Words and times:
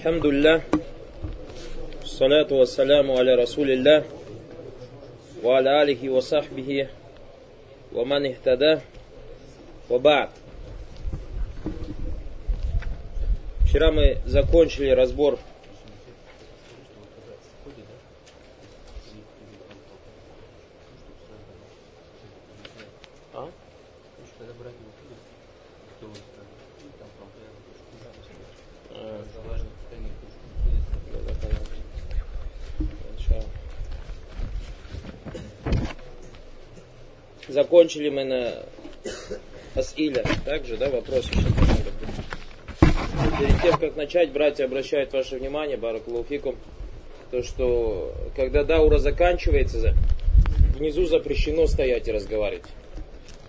الحمد 0.00 0.25
لله 0.25 0.61
الصلاة 2.03 2.47
والسلام 2.51 3.11
على 3.11 3.35
رسول 3.35 3.71
الله 3.71 4.03
وعلى 5.43 5.81
آله 5.81 6.09
وصحبه 6.09 6.87
ومن 7.93 8.25
اهتدى 8.25 8.77
وبعد 9.89 10.29
Вчера 13.65 13.91
мы 13.91 14.17
закончили 14.25 14.89
разбор 14.89 15.39
Закончили 37.91 38.09
мы 38.09 38.23
на 38.23 38.53
Асиля. 39.75 40.23
Также, 40.45 40.77
да, 40.77 40.89
вопрос. 40.89 41.29
Перед 43.37 43.61
тем, 43.61 43.77
как 43.79 43.97
начать, 43.97 44.31
братья 44.31 44.63
обращают 44.63 45.11
ваше 45.11 45.35
внимание, 45.37 45.75
Баракулуфикум, 45.75 46.55
то, 47.31 47.43
что 47.43 48.13
когда 48.37 48.63
даура 48.63 48.97
заканчивается, 48.97 49.93
внизу 50.77 51.05
запрещено 51.05 51.67
стоять 51.67 52.07
и 52.07 52.13
разговаривать. 52.13 52.63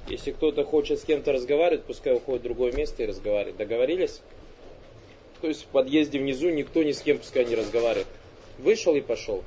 Если 0.09 0.33
кто-то 0.33 0.65
хочет 0.65 0.99
с 0.99 1.05
кем-то 1.05 1.31
разговаривать, 1.31 1.85
пускай 1.85 2.13
уходит 2.13 2.41
в 2.41 2.45
другое 2.45 2.73
место 2.73 3.05
и 3.05 3.07
разговаривает. 3.07 3.57
Договорились? 3.59 4.23
То 5.41 5.47
есть 5.47 5.63
в 5.63 5.67
подъезде 5.67 6.19
внизу 6.19 6.51
никто 6.51 6.83
ни 6.83 6.91
с 6.91 7.01
кем 7.01 7.19
пускай 7.19 7.45
не 7.45 7.55
разговаривает. 7.55 8.09
Вышел 8.59 8.97
и 8.97 9.03
пошел. 9.03 9.45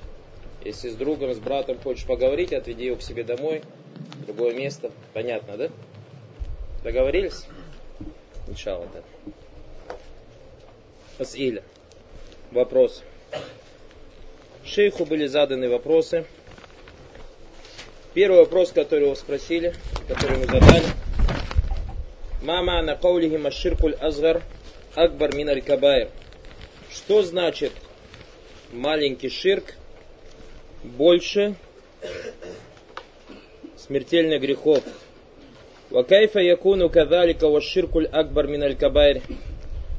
Если 0.64 0.88
с 0.88 0.96
другом, 0.96 1.34
с 1.34 1.40
братом 1.40 1.80
хочешь 1.80 2.06
поговорить, 2.06 2.54
отведи 2.54 2.86
его 2.86 2.96
к 2.96 3.02
себе 3.02 3.26
домой, 3.26 3.62
другое 4.26 4.54
место. 4.54 4.92
Понятно, 5.14 5.58
да? 5.58 5.70
Договорились? 6.84 7.46
Иншаллах, 8.48 8.90
да. 8.94 9.02
Асиля. 11.18 11.64
Вопрос. 12.52 13.04
Шейху 14.64 15.06
были 15.06 15.28
заданы 15.28 15.70
вопросы. 15.70 16.26
Первый 18.14 18.40
вопрос, 18.40 18.72
который 18.72 19.06
его 19.06 19.16
спросили, 19.16 19.74
который 20.08 20.38
ему 20.38 20.46
задали. 20.46 20.86
Мама 22.42 22.82
на 22.82 22.96
каулихи 22.96 23.38
маширкуль 23.38 23.96
азгар 23.96 24.42
акбар 24.96 25.36
мин 25.36 25.50
аль 25.50 25.62
кабайр. 25.62 26.10
Что 26.92 27.24
значит 27.24 27.74
маленький 28.72 29.30
ширк 29.30 29.74
больше 30.84 31.56
смертельных 33.86 34.42
грехов? 34.42 34.84
Вакайфа 35.90 36.40
якуну 36.40 36.90
кадалика 36.90 37.62
ширкуль 37.62 38.08
акбар 38.08 38.48
мин 38.48 38.64
аль 38.64 38.76
кабайр. 38.76 39.22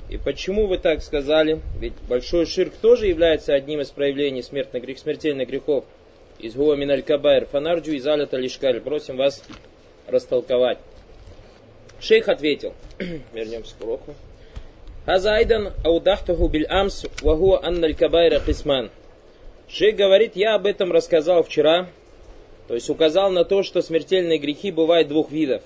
И 0.09 0.19
почему 0.19 0.67
вы 0.67 0.79
так 0.79 1.03
сказали? 1.03 1.61
Ведь 1.81 1.95
большой 2.09 2.47
ширк 2.47 2.75
тоже 2.75 3.07
является 3.07 3.55
одним 3.55 3.81
из 3.81 3.91
проявлений 3.91 4.43
смертных 4.43 4.83
грех, 4.83 4.99
смертельных 4.99 5.49
грехов. 5.49 5.85
Из 6.39 6.55
Гуа 6.55 6.77
Миналь 6.77 7.03
Кабайр, 7.03 7.47
Фанарджу 7.47 7.93
и 7.93 7.99
Залята 7.99 8.37
Лишкаль. 8.37 8.81
Просим 8.81 9.17
вас 9.17 9.43
растолковать. 10.07 10.79
Шейх 11.99 12.29
ответил. 12.29 12.75
Вернемся 13.33 13.75
к 13.79 13.83
уроку. 13.83 14.15
Хазайдан 15.07 15.73
аудахтаху 15.83 16.49
биль 16.49 16.67
амс 16.67 17.07
вахуа 17.23 17.65
анналь 17.65 17.95
кабайра 17.95 18.39
кисман. 18.41 18.91
Шейх 19.69 19.97
говорит, 19.97 20.37
я 20.37 20.55
об 20.55 20.67
этом 20.67 20.93
рассказал 20.93 21.43
вчера, 21.43 21.89
то 22.69 22.75
есть 22.75 22.91
указал 22.91 23.31
на 23.31 23.45
то, 23.45 23.63
что 23.63 23.81
смертельные 23.81 24.39
грехи 24.39 24.71
бывают 24.71 25.09
двух 25.09 25.31
видов. 25.31 25.63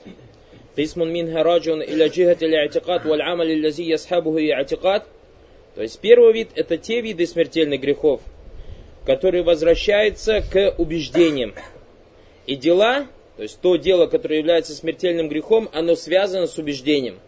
То 5.74 5.82
есть 5.82 5.98
первый 6.00 6.32
вид 6.32 6.50
это 6.54 6.76
те 6.76 7.00
виды 7.00 7.26
смертельных 7.26 7.80
грехов, 7.80 8.20
которые 9.06 9.42
возвращаются 9.42 10.42
к 10.42 10.74
убеждениям. 10.78 11.54
И 12.46 12.56
дела, 12.56 13.06
то 13.36 13.42
есть 13.42 13.60
то 13.60 13.76
дело, 13.76 14.06
которое 14.06 14.38
является 14.38 14.74
смертельным 14.74 15.28
грехом, 15.28 15.68
оно 15.72 15.96
связано 15.96 16.46
с 16.46 16.58
убеждением. 16.58 17.18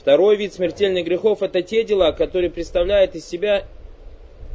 Второй 0.00 0.36
вид 0.36 0.52
смертельных 0.52 1.04
грехов 1.04 1.42
это 1.42 1.62
те 1.62 1.84
дела, 1.84 2.12
которые 2.12 2.50
представляют 2.50 3.14
из 3.14 3.26
себя 3.26 3.64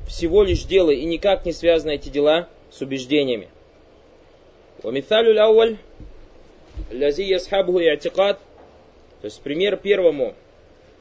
всего 0.06 0.42
лишь 0.42 0.64
дело 0.64 0.90
и 0.90 1.04
никак 1.04 1.44
не 1.44 1.52
связаны 1.52 1.92
эти 1.94 2.08
дела 2.08 2.48
с 2.70 2.80
убеждениями. 2.80 3.48
ومثال 4.84 5.30
الأول 5.30 5.76
الذي 6.92 7.30
يصحبه 7.30 7.88
اعتقاد 7.88 8.38
то 9.20 9.24
есть 9.24 9.40
пример 9.42 9.76
первому 9.76 10.34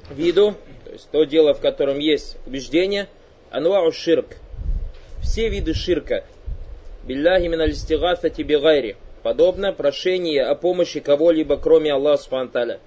виду, 0.09 0.56
то 0.85 0.91
есть 0.91 1.09
то 1.12 1.24
дело, 1.24 1.53
в 1.53 1.62
котором 1.62 2.00
есть 2.00 2.38
убеждение, 2.47 3.08
анвау 3.52 3.91
ширк. 3.91 4.38
Все 5.22 5.50
виды 5.50 5.74
ширка. 5.74 6.24
Билляхи 7.03 7.47
мин 7.47 7.62
алистигафати 7.62 8.41
бигайри. 8.41 8.96
Подобно 9.24 9.74
прошение 9.74 10.46
о 10.46 10.56
помощи 10.56 11.00
кого-либо, 11.00 11.58
кроме 11.58 11.91
Аллаха 11.94 12.24
Субхану 12.24 12.80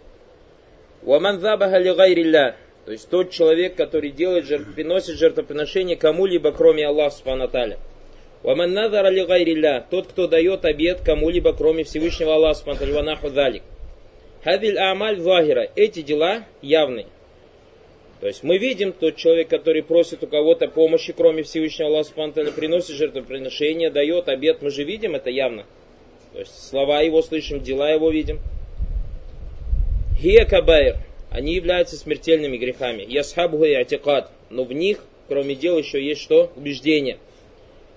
Ваман 1.03 1.41
забаха 1.41 1.79
ли 1.79 1.93
гайрилля. 1.93 2.57
То 2.86 2.92
есть 2.92 3.10
тот 3.10 3.32
человек, 3.32 3.76
который 3.76 4.12
делает, 4.12 4.46
приносит 4.76 5.18
жертвоприношение 5.18 5.96
кому-либо, 5.96 6.52
кроме 6.52 6.86
Аллаха 6.86 7.16
Субхану 7.16 7.50
гайрилля. 9.26 9.86
Тот, 9.90 10.08
кто 10.08 10.28
дает 10.28 10.66
обед 10.66 11.02
кому-либо, 11.04 11.54
кроме 11.54 11.84
Всевышнего 11.84 12.36
Аллаха 12.36 12.60
Субхану 12.60 12.94
ванаху 12.94 13.30
амаль 14.78 15.20
захира. 15.20 15.68
Эти 15.76 16.04
дела 16.04 16.44
явные. 16.62 17.08
То 18.22 18.28
есть 18.28 18.44
мы 18.44 18.60
видим 18.60 18.94
тот 18.94 19.16
человек, 19.16 19.50
который 19.50 19.82
просит 19.82 20.24
у 20.24 20.28
кого-то 20.28 20.68
помощи, 20.68 21.12
кроме 21.12 21.42
Всевышнего 21.42 21.90
Аллаха 21.90 22.10
Субхану 22.10 22.52
приносит 22.52 22.96
жертвоприношение, 22.98 23.90
дает 23.90 24.30
обед. 24.30 24.62
Мы 24.62 24.70
же 24.70 24.84
видим 24.84 25.16
это 25.16 25.32
явно. 25.32 25.66
То 26.34 26.40
есть 26.40 26.70
слова 26.70 27.02
его 27.02 27.24
слышим, 27.24 27.62
дела 27.62 27.90
его 27.90 28.12
видим. 28.12 28.40
Хия 30.20 30.46
кабайр. 30.46 30.98
Они 31.36 31.54
являются 31.54 31.98
смертельными 31.98 32.56
грехами. 32.56 33.04
Ясхабху 33.06 33.66
и 33.66 33.74
атикад. 33.74 34.32
Но 34.50 34.64
в 34.64 34.72
них, 34.72 35.04
кроме 35.28 35.54
дел, 35.54 35.78
еще 35.78 36.02
есть 36.02 36.22
что? 36.22 36.50
Убеждение. 36.56 37.18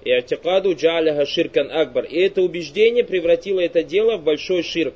И 0.02 0.10
атикаду 0.10 0.74
джаляха 0.74 1.24
ширкан 1.24 1.70
акбар. 1.70 2.04
И 2.06 2.18
это 2.18 2.42
убеждение 2.42 3.04
превратило 3.04 3.60
это 3.60 3.84
дело 3.84 4.16
в 4.16 4.24
большой 4.24 4.64
ширк. 4.64 4.94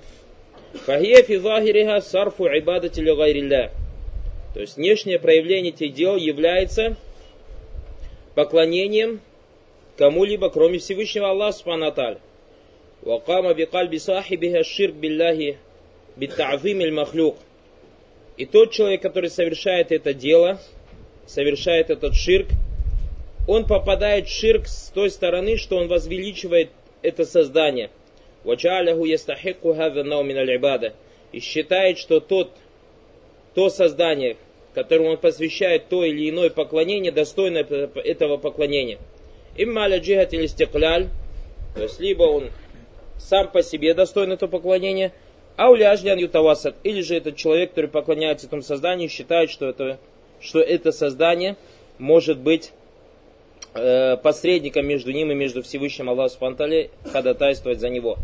Фахия 0.86 1.22
фи 1.22 1.36
захириха 1.36 2.00
сарфу 2.00 2.46
ибадати 2.46 3.00
гайрилля. 3.00 3.70
То 4.54 4.60
есть 4.60 4.76
внешнее 4.76 5.20
проявление 5.20 5.72
этих 5.72 5.94
дел 5.94 6.16
является 6.16 6.96
поклонением 8.34 9.20
кому-либо, 9.96 10.50
кроме 10.50 10.80
Всевышнего 10.80 11.30
Аллаха 11.30 11.58
Субхану 11.58 12.18
Вакама 13.02 13.54
бикальби 13.54 13.98
сахибиха 13.98 14.64
ширк 14.64 14.96
билляхи 14.96 15.58
битта'зим 16.16 16.80
иль 16.80 16.92
махлюк. 16.92 17.36
И 18.36 18.46
тот 18.46 18.70
человек, 18.70 19.02
который 19.02 19.30
совершает 19.30 19.92
это 19.92 20.14
дело, 20.14 20.58
совершает 21.26 21.90
этот 21.90 22.14
ширк, 22.14 22.48
он 23.46 23.66
попадает 23.66 24.26
в 24.26 24.30
ширк 24.30 24.66
с 24.66 24.90
той 24.90 25.10
стороны, 25.10 25.56
что 25.56 25.76
он 25.76 25.88
возвеличивает 25.88 26.70
это 27.02 27.24
создание. 27.24 27.90
И 31.32 31.40
считает, 31.40 31.98
что 31.98 32.20
тот, 32.20 32.50
то 33.54 33.68
создание, 33.68 34.36
которому 34.74 35.10
он 35.10 35.16
посвящает 35.18 35.88
то 35.88 36.04
или 36.04 36.30
иное 36.30 36.50
поклонение, 36.50 37.12
достойно 37.12 37.58
этого 37.58 38.36
поклонения. 38.36 38.98
Имма 39.56 39.88
джихат 39.98 40.32
или 40.32 40.46
стекляль, 40.46 41.08
то 41.74 41.82
есть 41.82 42.00
либо 42.00 42.22
он 42.24 42.50
сам 43.18 43.50
по 43.50 43.62
себе 43.62 43.94
достоин 43.94 44.32
этого 44.32 44.50
поклонения, 44.50 45.12
а 45.56 45.70
уляжлян 45.70 46.18
ютавасат, 46.18 46.76
или 46.82 47.00
же 47.00 47.16
этот 47.16 47.36
человек, 47.36 47.70
который 47.70 47.90
поклоняется 47.90 48.46
этому 48.46 48.62
созданию, 48.62 49.08
считает, 49.08 49.50
что 49.50 49.68
это, 49.68 49.98
что 50.40 50.60
это 50.60 50.92
создание 50.92 51.56
может 51.98 52.38
быть 52.38 52.72
э, 53.74 54.16
посредником 54.16 54.86
между 54.86 55.12
ним 55.12 55.30
и 55.30 55.34
между 55.34 55.62
Всевышним 55.62 56.10
Аллахом 56.10 56.56
Субтитры 56.56 56.90
ходатайствовать 57.10 57.80
за 57.80 57.88
него. 57.88 58.16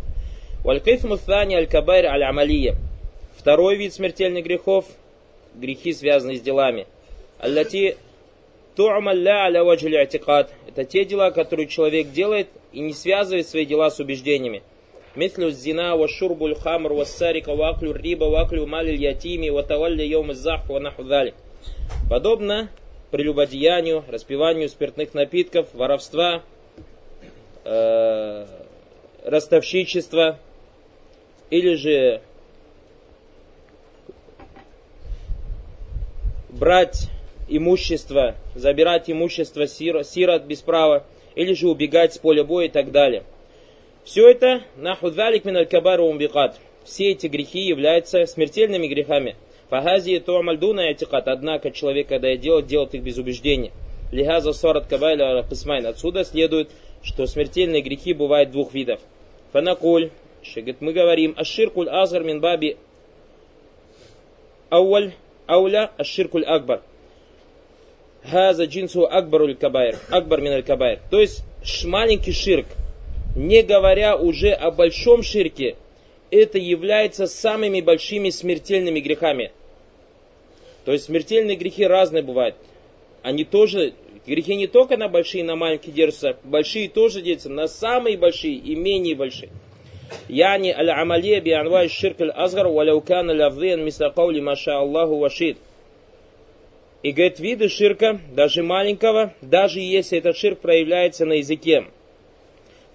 Валькайф 0.64 1.04
Муthани 1.04 1.54
аль-кабайр. 1.54 2.76
Второй 3.36 3.76
вид 3.76 3.94
смертельных 3.94 4.44
грехов– 4.44 4.86
грехи, 5.54 5.92
связанные 5.92 6.38
с 6.38 6.40
делами. 6.40 6.86
Аллати 7.38 7.96
ту'малля 8.76 9.44
аля 9.44 9.64
ваджили 9.64 9.96
атикад. 9.96 10.52
Это 10.66 10.84
те 10.84 11.04
дела, 11.04 11.30
которые 11.30 11.66
человек 11.66 12.10
делает 12.10 12.48
и 12.72 12.80
не 12.80 12.92
связывает 12.92 13.48
свои 13.48 13.64
дела 13.64 13.90
с 13.90 14.00
убеждениями. 14.00 14.62
مثل 15.17 15.43
الزنا 15.43 15.93
والشرب 15.93 16.43
الخمر 16.43 16.93
والسارق 16.93 17.49
واكل 17.49 17.87
الربا 17.87 18.25
واكل 18.25 18.59
مال 18.59 18.89
اليتيم 18.89 19.53
وتولي 19.53 20.07
يوم 20.09 20.29
الزحف 20.29 20.71
ونحو 20.71 21.03
ذلك. 21.03 21.33
Подобно 22.09 22.69
прелюбодеянию, 23.11 24.03
распиванию 24.07 24.67
спиртных 24.69 25.13
напитков, 25.13 25.67
воровства, 25.73 26.41
э, 27.63 28.45
ростовщичества 29.23 30.39
или 31.49 31.75
же 31.75 32.21
брать 36.49 37.09
имущество, 37.47 38.35
забирать 38.55 39.09
имущество 39.09 39.67
сирот 39.67 40.43
без 40.43 40.61
права, 40.61 41.03
или 41.35 41.53
же 41.53 41.67
убегать 41.67 42.13
с 42.13 42.17
поля 42.17 42.43
боя 42.43 42.65
и 42.65 42.69
так 42.69 42.91
далее. 42.91 43.23
все 44.08 44.26
это 44.26 44.62
нахудалик 44.78 45.44
мин 45.44 45.58
аль 45.58 46.00
умбикат. 46.00 46.58
Все 46.82 47.10
эти 47.10 47.26
грехи 47.26 47.58
являются 47.58 48.24
смертельными 48.24 48.86
грехами. 48.86 49.36
Фагази 49.68 50.18
то 50.20 50.38
амальдуна 50.38 50.88
атикат. 50.88 51.28
Однако 51.28 51.70
человек, 51.72 52.08
когда 52.08 52.34
делает, 52.34 52.66
делает 52.66 52.94
их 52.94 53.02
без 53.02 53.18
убеждения. 53.18 53.70
Лихаза 54.10 54.54
сорат 54.54 54.86
кабайля 54.86 55.42
писмайн. 55.42 55.84
Отсюда 55.84 56.24
следует, 56.24 56.70
что 57.02 57.26
смертельные 57.26 57.82
грехи 57.82 58.14
бывают 58.14 58.50
двух 58.50 58.72
видов. 58.72 58.98
Фанакуль. 59.52 60.08
Мы 60.80 60.94
говорим, 60.94 61.34
аширкуль 61.36 61.90
азгар 61.90 62.24
мин 62.24 62.40
баби 62.40 62.78
ауаль 64.70 65.12
ауля 65.46 65.90
аширкуль 65.98 66.46
акбар. 66.46 66.80
Хаза 68.24 68.64
джинсу 68.64 69.04
акбаруль 69.04 69.54
кабайр. 69.54 69.98
Акбар 70.08 70.40
миналь 70.40 70.62
кабайр. 70.62 71.00
То 71.10 71.20
есть 71.20 71.44
маленький 71.84 72.32
ширк, 72.32 72.68
не 73.36 73.62
говоря 73.62 74.16
уже 74.16 74.50
о 74.50 74.70
большом 74.70 75.22
ширке, 75.22 75.76
это 76.30 76.58
является 76.58 77.26
самыми 77.26 77.80
большими 77.80 78.30
смертельными 78.30 79.00
грехами. 79.00 79.52
То 80.84 80.92
есть 80.92 81.04
смертельные 81.04 81.56
грехи 81.56 81.86
разные 81.86 82.22
бывают. 82.22 82.56
Они 83.22 83.44
тоже, 83.44 83.92
грехи 84.26 84.54
не 84.56 84.66
только 84.66 84.96
на 84.96 85.08
большие, 85.08 85.44
на 85.44 85.56
маленькие 85.56 85.92
держатся, 85.92 86.36
большие 86.44 86.88
тоже 86.88 87.22
делятся 87.22 87.50
на 87.50 87.68
самые 87.68 88.16
большие 88.16 88.54
и 88.54 88.74
менее 88.74 89.14
большие. 89.14 89.50
Яни 90.28 90.70
аль-амалия 90.70 91.40
би 91.40 91.50
анвай 91.50 91.88
ширк 91.88 92.20
аль-азгар 92.20 92.68
валяукан 92.68 93.30
аль-авден 93.30 93.84
мисакаули 93.84 94.40
маша 94.40 94.78
Аллаху 94.78 95.18
вашид. 95.18 95.58
И 97.02 97.12
говорит, 97.12 97.38
виды 97.38 97.68
ширка, 97.68 98.20
даже 98.32 98.62
маленького, 98.62 99.32
даже 99.40 99.80
если 99.80 100.18
этот 100.18 100.36
ширк 100.36 100.60
проявляется 100.60 101.26
на 101.26 101.34
языке. 101.34 101.84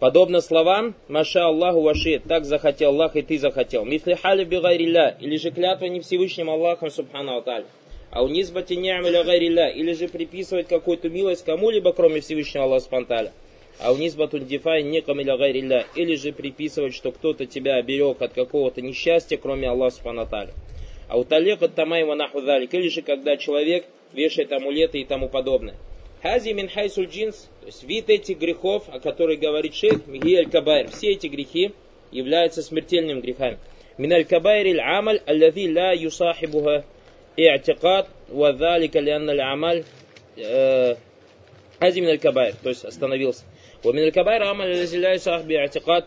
Подобно 0.04 0.42
словам, 0.42 0.96
Маша 1.08 1.46
Аллаху 1.46 1.80
ваши, 1.80 2.20
так 2.20 2.44
захотел 2.44 2.90
Аллах 2.90 3.16
и 3.16 3.22
ты 3.22 3.40
захотел. 3.40 3.86
Мифли 3.86 4.16
хали 4.16 4.44
бигайрилля, 4.44 5.16
или 5.22 5.38
же 5.38 5.50
клятва 5.50 5.86
не 5.86 6.02
Всевышним 6.02 6.50
Аллахом, 6.50 6.92
субхану 6.92 7.38
аталь. 7.38 7.64
А 8.12 8.22
у 8.22 8.28
низбати 8.28 8.76
гайрилля, 8.76 9.70
или 9.70 9.94
же 9.94 10.10
приписывать 10.10 10.68
какую-то 10.68 11.08
милость 11.08 11.46
кому-либо, 11.46 11.94
кроме 11.94 12.20
Всевышнего 12.20 12.66
Аллаха 12.66 12.84
спанталя. 12.84 13.32
А 13.80 13.94
у 13.94 13.96
низбату 13.96 14.40
дифай 14.40 14.84
некамиля 14.84 15.38
гайрилля, 15.38 15.86
или 15.96 16.16
же 16.16 16.34
приписывать, 16.34 16.94
что 16.94 17.14
кто-то 17.14 17.46
тебя 17.46 17.76
оберег 17.76 18.22
от 18.22 18.34
какого-то 18.34 18.82
несчастья, 18.82 19.38
кроме 19.38 19.70
Аллаха 19.70 19.96
спанталя. 19.96 20.54
А 21.08 21.18
у 21.18 21.24
талека 21.24 21.70
тамайма 21.70 22.16
нахудалик, 22.16 22.74
или 22.74 22.90
же 22.90 23.04
когда 23.04 23.38
человек 23.38 23.86
вешает 24.12 24.52
амулеты 24.52 25.00
и 25.00 25.06
тому 25.06 25.30
подобное. 25.30 25.76
Хази 26.23 26.53
мин 26.53 26.69
хайсуль 26.69 27.07
джинс, 27.07 27.49
то 27.61 27.67
есть 27.67 27.85
вид 27.85 28.11
этих 28.11 28.39
грехов, 28.39 28.89
о 28.89 28.99
которых 28.99 29.39
говорит 29.41 29.75
шейх, 29.75 30.07
мигиэль 30.07 30.51
кабайр, 30.51 30.89
все 30.91 31.13
эти 31.13 31.27
грехи 31.29 31.73
являются 32.11 32.63
смертельными 32.63 33.21
грехами. 33.21 33.59
Мин 33.99 34.13
аль 34.13 34.25
кабайр 34.25 34.67
иль 34.67 34.81
амаль, 34.81 35.21
аллази 35.27 35.73
ла 35.73 35.93
юсахибуха 35.93 36.85
и'тикад, 37.37 38.09
ва 38.29 38.53
залика 38.55 38.99
лианна 39.01 39.33
аль 39.33 39.41
амаль, 39.41 39.85
хази 40.37 42.01
мин 42.01 42.11
аль 42.11 42.19
кабайр, 42.19 42.55
то 42.63 42.69
есть 42.69 42.85
остановился. 42.85 43.45
ومن 43.85 43.99
الكبائر 43.99 44.43
عمل 44.43 44.67
الذي 44.67 44.99
لا 44.99 45.13
يصاحب 45.13 45.51
اعتقاد 45.51 46.05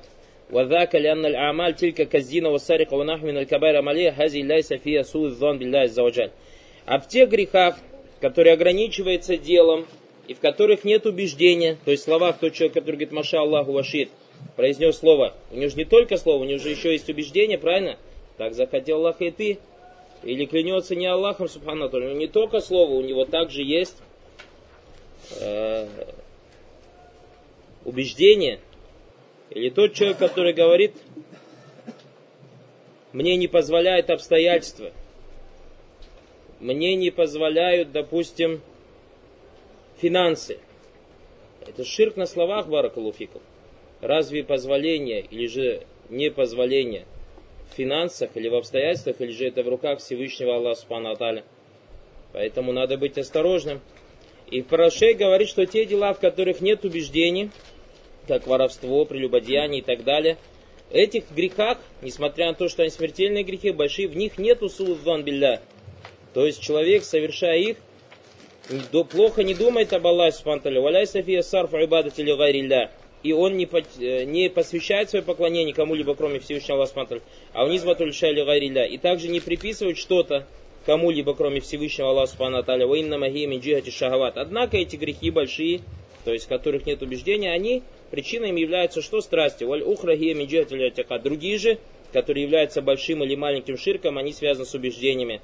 وذاك 0.51 0.95
لأن 0.95 1.25
الأعمال 1.25 1.75
تلك 1.75 2.09
كالزنا 2.09 2.49
والسرقة 2.49 2.97
ونحو 2.97 3.25
من 3.25 3.38
الكبائر 3.38 3.77
عملية 3.77 4.09
هذه 4.09 4.41
ليس 4.41 4.73
فيها 4.73 5.03
سوء 5.03 5.27
الظن 5.27 5.57
بالله 5.57 5.79
عز 5.79 5.99
وجل. 5.99 6.31
А 6.85 6.99
в 6.99 7.07
тех 7.07 7.29
грехах, 7.29 7.77
которые 8.19 8.53
ограничиваются 8.53 9.38
делом, 9.38 9.85
и 10.26 10.34
в 10.34 10.40
которых 10.40 10.84
нет 10.84 11.06
убеждения, 11.06 11.78
то 11.84 11.90
есть 11.90 12.02
в 12.02 12.06
словах 12.06 12.38
тот 12.38 12.52
человек, 12.52 12.75
который 12.75 12.96
говорит 12.96 13.12
Маша 13.12 13.40
Аллаху 13.40 13.73
Вашид, 13.73 14.11
произнес 14.56 14.99
слово, 14.99 15.34
у 15.50 15.56
него 15.56 15.69
же 15.69 15.76
не 15.76 15.84
только 15.84 16.17
слово, 16.17 16.43
у 16.43 16.44
него 16.44 16.58
же 16.58 16.70
еще 16.70 16.93
есть 16.93 17.08
убеждение, 17.08 17.58
правильно? 17.58 17.99
Так 18.37 18.55
захотел 18.55 18.99
Аллах 18.99 19.20
и 19.20 19.31
ты. 19.31 19.58
Или 20.23 20.46
клянется 20.46 20.96
не 20.96 21.06
Аллахом, 21.06 21.49
Субхану, 21.49 21.88
него 21.88 22.12
не 22.12 22.26
только 22.26 22.61
слово, 22.61 22.93
у 22.93 23.02
него 23.02 23.25
также 23.25 23.62
есть 23.62 23.96
э, 25.40 25.87
убеждение. 27.84 28.61
Или 29.50 29.70
тот 29.70 29.94
человек, 29.94 30.19
который 30.19 30.52
говорит, 30.52 30.94
мне 33.12 33.37
не 33.37 33.46
позволяет 33.46 34.11
обстоятельства– 34.11 34.90
мне 36.61 36.96
не 36.96 37.11
позволяют, 37.11 37.93
допустим, 37.93 38.61
финансы. 39.98 40.58
Это 41.66 41.84
ширк 41.84 42.16
на 42.16 42.26
словах, 42.26 42.69
Баракалуфиков. 42.69 43.43
Разве 44.00 44.44
позволение 44.44 45.20
или 45.20 45.46
же 45.46 45.82
непозволение 46.10 47.06
в 47.70 47.75
финансах 47.75 48.31
или 48.34 48.48
в 48.48 48.54
обстоятельствах, 48.54 49.20
или 49.20 49.32
же 49.32 49.46
это 49.46 49.62
в 49.62 49.69
руках 49.69 50.00
Всевышнего 50.00 50.56
Аллаха 50.56 50.81
Субхану 50.81 51.10
Аталя? 51.10 51.44
Поэтому 52.32 52.72
надо 52.72 52.98
быть 52.98 53.19
осторожным. 53.19 53.81
И 54.50 54.62
Парашей 54.62 55.14
говорит, 55.14 55.48
что 55.48 55.66
те 55.66 55.87
дела, 55.87 56.12
в 56.14 56.20
которых 56.20 56.60
нет 56.60 56.84
убеждений, 56.84 57.50
как 58.28 58.46
воровство, 58.46 59.04
прелюбодеяние 59.04 59.81
и 59.81 59.84
так 59.84 60.04
далее, 60.04 60.37
этих 60.90 61.31
грехах, 61.32 61.78
несмотря 62.02 62.49
на 62.49 62.54
то, 62.54 62.69
что 62.69 62.82
они 62.82 62.90
смертельные 62.90 63.42
грехи, 63.42 63.70
большие, 63.70 64.08
в 64.08 64.16
них 64.16 64.38
нет 64.38 64.62
усулван 64.62 65.25
билля, 65.25 65.60
то 66.32 66.46
есть 66.46 66.60
человек, 66.60 67.02
совершая 67.02 67.58
их, 67.58 67.76
плохо 69.04 69.42
не 69.42 69.54
думает 69.54 69.92
об 69.92 70.06
Аллахе 70.06 70.38
Субтитры. 70.38 70.80
Валяй 70.80 71.06
София 71.06 71.42
Сарфу 71.42 71.76
Ибадат 71.82 72.18
или 72.18 72.32
Гайрилля. 72.32 72.90
И 73.22 73.32
он 73.32 73.56
не, 73.56 73.68
э, 74.00 74.24
не 74.24 74.48
посвящает 74.48 75.10
свое 75.10 75.24
поклонение 75.24 75.74
кому-либо, 75.74 76.14
кроме 76.14 76.38
Всевышнего 76.40 76.78
Аллаха 76.78 76.94
Субтитры. 76.94 77.22
А 77.52 77.64
у 77.64 77.68
Низбатуль 77.68 78.10
или 78.10 78.44
Гайрилля. 78.44 78.84
И 78.84 78.98
также 78.98 79.28
не 79.28 79.40
приписывает 79.40 79.98
что-то 79.98 80.46
кому-либо, 80.84 81.34
кроме 81.34 81.60
Всевышнего 81.60 82.10
Аллаха 82.10 82.32
Субтитры. 82.37 82.87
Ваинна 82.87 83.18
Магия 83.18 83.46
Минджихати 83.46 83.90
Шахават. 83.90 84.37
Однако 84.37 84.76
эти 84.76 84.96
грехи 84.96 85.30
большие, 85.30 85.80
то 86.25 86.32
есть 86.32 86.46
которых 86.49 86.87
нет 86.87 87.02
убеждения, 87.02 87.52
они 87.52 87.82
причиной 88.11 88.50
им 88.50 88.56
являются 88.56 89.02
что 89.02 89.20
страсти. 89.20 89.64
Валь 89.64 89.82
ухрахия 89.82 90.35
Минджихати 90.35 91.23
Другие 91.23 91.58
же, 91.58 91.78
которые 92.12 92.44
являются 92.44 92.82
большим 92.82 93.23
или 93.23 93.35
маленьким 93.35 93.76
ширком, 93.76 94.18
они 94.18 94.32
связаны 94.32 94.66
с 94.66 94.75
убеждениями. 94.75 95.40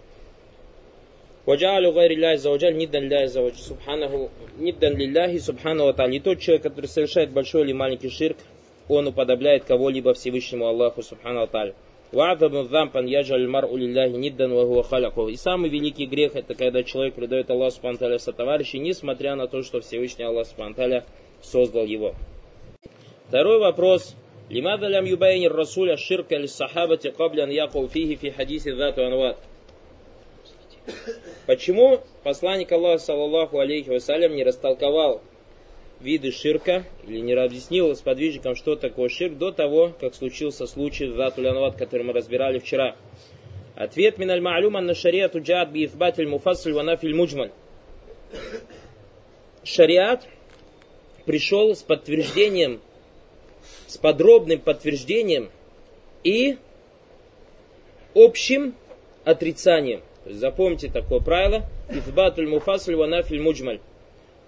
Ваджалю 1.45 1.93
гайри 1.93 2.15
ляй 2.15 2.37
заваджаль 2.37 2.77
ниддан 2.77 3.09
ляй 3.09 3.27
завадж 3.27 3.57
субханаху 3.57 4.31
ниддан 4.59 4.97
лилляхи 4.97 5.39
субхану 5.39 5.93
ТАЛИ. 5.93 6.21
Тот 6.21 6.39
человек, 6.39 6.63
который 6.63 6.87
совершает 6.87 7.33
большой 7.33 7.63
или 7.63 7.73
маленький 7.73 8.11
ширк, 8.11 8.37
он 8.89 9.09
уподобляет 9.09 9.65
кого-либо 9.65 10.15
Всевышнему 10.15 10.67
Аллаху 10.67 11.03
субхану 11.03 11.41
ватали. 11.41 11.75
Ваадабн 12.13 12.69
дампан 12.69 13.07
яджаль 13.07 13.49
мар'у 13.49 13.77
лилляхи 13.77 14.13
ниддан 14.13 14.55
вахуа 14.55 14.85
халяков. 14.85 15.31
И 15.31 15.37
самый 15.37 15.69
великий 15.69 16.07
грех 16.07 16.37
это 16.37 16.55
когда 16.55 16.85
человек 16.85 17.15
предает 17.15 17.51
Аллаху 17.51 17.73
субхану 17.73 17.95
ватали 17.95 18.19
сотоварищи, 18.19 18.77
несмотря 18.77 19.35
на 19.35 19.49
то, 19.49 19.65
что 19.65 19.81
Всевышний 19.81 20.25
Аллах 20.25 20.47
субхану 20.47 20.75
ТАЛИ 20.75 21.03
создал 21.41 21.87
его. 21.87 22.15
Второй 23.27 23.59
вопрос. 23.59 24.15
Лимада 24.49 24.87
лям 24.87 25.07
юбайнир 25.07 25.53
расуля 25.53 25.97
ширка 25.97 26.37
лис 26.37 26.55
сахабати 26.55 27.11
каблян 27.11 27.51
якул 27.51 27.89
фихи 27.89 28.15
фи 28.15 28.31
хадиси 28.31 28.71
дату 28.73 29.05
анват. 29.05 29.39
Почему 31.47 32.01
посланник 32.23 32.73
Аллаха, 32.73 32.99
саллаллаху 32.99 33.59
алейхи 33.59 33.89
вассалям, 33.89 34.35
не 34.35 34.45
растолковал 34.45 35.23
виды 36.01 36.33
ширка 36.33 36.85
или 37.07 37.21
не 37.21 37.33
объяснил 37.33 37.95
сподвижникам, 37.95 38.57
что 38.57 38.77
такое 38.77 39.09
ширк 39.09 39.39
до 39.39 39.53
того, 39.53 39.93
как 40.01 40.15
случился 40.15 40.67
случай 40.67 41.07
в 41.07 41.17
Затулянват, 41.17 41.77
который 41.77 42.03
мы 42.03 42.13
разбирали 42.13 42.59
вчера. 42.59 42.97
Ответ 43.77 44.19
миналь 44.19 44.41
ма'люм 44.41 44.81
на 44.81 44.95
шариату 44.95 45.41
джад 45.41 45.71
би 45.71 45.87
ифбатель 45.87 46.29
муфасль 46.29 46.73
ванафиль 46.73 47.15
муджмаль. 47.15 47.53
Шариат 49.65 50.27
пришел 51.25 51.75
с 51.75 51.83
подтверждением, 51.83 52.81
с 53.87 53.97
подробным 53.97 54.61
подтверждением 54.61 55.51
и 56.25 56.59
общим 58.15 58.75
отрицанием. 59.25 60.03
То 60.25 60.31
есть 60.31 60.41
запомните 60.41 60.89
такое 60.89 61.21
правило. 61.21 61.67
Ифбатуль 61.89 62.49
муфасль 62.49 62.95
ванафиль 62.95 63.41
муджмаль. 63.41 63.81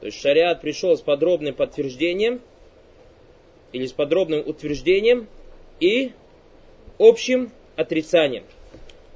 То 0.01 0.07
есть 0.07 0.21
шариат 0.21 0.61
пришел 0.61 0.97
с 0.97 1.01
подробным 1.01 1.55
подтверждением 1.55 2.41
или 3.73 3.87
с 3.87 3.93
подробным 3.93 4.47
утверждением 4.47 5.27
и 5.81 6.13
общим 6.99 7.51
отрицанием. 7.77 8.45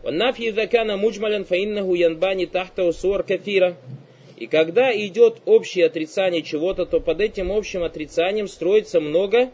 Нафи 0.03 0.51
закана 0.51 0.97
муджмалян 0.97 1.45
фаиннаху 1.45 1.95
янбани 1.95 2.47
тахта 2.47 2.91
суар 2.93 3.23
кафира. 3.23 3.77
И 4.37 4.47
когда 4.47 4.97
идет 4.97 5.39
общее 5.47 5.87
отрицание 5.87 6.43
чего-то, 6.43 6.87
то 6.87 7.01
под 7.01 7.21
этим 7.21 7.51
общим 7.51 7.83
отрицанием 7.83 8.47
строится 8.47 9.01
много 9.01 9.51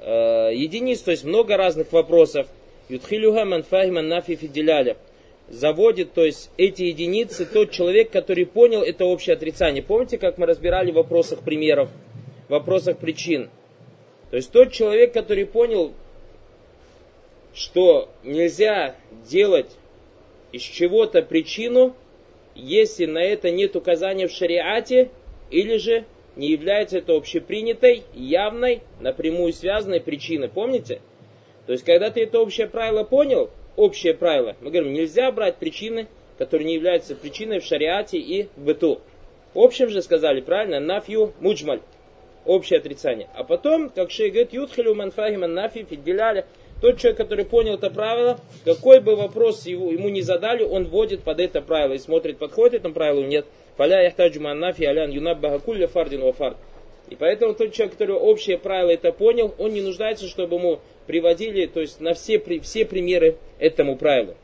э, 0.00 0.50
единиц, 0.54 1.00
то 1.00 1.10
есть 1.10 1.24
много 1.24 1.56
разных 1.56 1.92
вопросов. 1.92 2.46
Юдхилюха 2.88 3.44
манфахиман 3.44 4.08
нафи 4.08 4.36
фиделяля. 4.36 4.96
Заводит, 5.52 6.14
то 6.14 6.24
есть 6.24 6.50
эти 6.56 6.84
единицы, 6.84 7.44
тот 7.44 7.72
человек, 7.72 8.10
который 8.10 8.46
понял 8.46 8.80
это 8.80 9.04
общее 9.04 9.34
отрицание. 9.34 9.82
Помните, 9.82 10.16
как 10.16 10.38
мы 10.38 10.46
разбирали 10.46 10.90
в 10.90 10.94
вопросах 10.94 11.40
примеров, 11.40 11.90
в 12.48 12.52
вопросах 12.52 12.96
причин? 12.96 13.50
То 14.30 14.36
есть 14.36 14.50
тот 14.50 14.72
человек, 14.72 15.12
который 15.12 15.44
понял, 15.44 15.92
что 17.52 18.08
нельзя 18.24 18.96
делать 19.28 19.70
из 20.52 20.62
чего-то 20.62 21.20
причину, 21.20 21.94
если 22.54 23.04
на 23.04 23.22
это 23.22 23.50
нет 23.50 23.76
указания 23.76 24.28
в 24.28 24.32
шариате, 24.32 25.10
или 25.50 25.76
же 25.76 26.06
не 26.34 26.48
является 26.48 26.96
это 26.96 27.14
общепринятой, 27.14 28.04
явной, 28.14 28.80
напрямую 29.00 29.52
связанной 29.52 30.00
причиной. 30.00 30.48
Помните? 30.48 31.02
То 31.66 31.72
есть, 31.72 31.84
когда 31.84 32.10
ты 32.10 32.22
это 32.22 32.40
общее 32.40 32.68
правило 32.68 33.04
понял, 33.04 33.50
общее 33.76 34.14
правило, 34.14 34.56
мы 34.60 34.70
говорим, 34.70 34.92
нельзя 34.92 35.30
брать 35.32 35.56
причины, 35.56 36.06
которые 36.38 36.66
не 36.66 36.74
являются 36.74 37.14
причиной 37.14 37.60
в 37.60 37.64
шариате 37.64 38.18
и 38.18 38.48
в 38.56 38.64
быту. 38.64 39.00
В 39.54 39.60
общем 39.60 39.88
же 39.88 40.02
сказали 40.02 40.40
правильно, 40.40 40.80
нафью 40.80 41.32
муджмаль, 41.40 41.80
общее 42.44 42.78
отрицание. 42.78 43.28
А 43.34 43.44
потом, 43.44 43.90
как 43.90 44.10
шей 44.10 44.30
говорит, 44.30 44.52
юдхилю 44.52 44.94
манфахиман 44.94 45.52
нафи 45.52 45.86
фидделяли, 45.88 46.46
тот 46.80 46.98
человек, 46.98 47.18
который 47.18 47.44
понял 47.44 47.74
это 47.74 47.90
правило, 47.90 48.40
какой 48.64 49.00
бы 49.00 49.14
вопрос 49.14 49.66
его, 49.66 49.92
ему 49.92 50.08
не 50.08 50.22
задали, 50.22 50.64
он 50.64 50.84
вводит 50.84 51.22
под 51.22 51.38
это 51.38 51.62
правило 51.62 51.92
и 51.92 51.98
смотрит, 51.98 52.38
подходит 52.38 52.80
этому 52.80 52.94
правилу 52.94 53.20
или 53.20 53.28
нет. 53.28 53.46
Фаля 53.76 54.02
яхтаджу 54.02 54.40
маннафи 54.40 54.82
алян 54.82 55.10
юнаббаха 55.10 55.60
кулля 55.60 55.86
фардин 55.86 56.22
вафард. 56.22 56.56
И 57.09 57.15
поэтому 57.15 57.53
тот 57.53 57.71
человек, 57.71 57.93
который 57.93 58.15
общее 58.15 58.57
правило 58.57 58.89
это 58.89 59.11
понял, 59.11 59.53
он 59.57 59.73
не 59.73 59.81
нуждается, 59.81 60.27
чтобы 60.27 60.57
ему 60.57 60.79
приводили, 61.05 61.65
то 61.65 61.79
есть 61.79 62.01
на 62.01 62.13
все, 62.13 62.39
все 62.61 62.85
примеры 62.85 63.37
этому 63.59 63.97
правилу. 63.97 64.35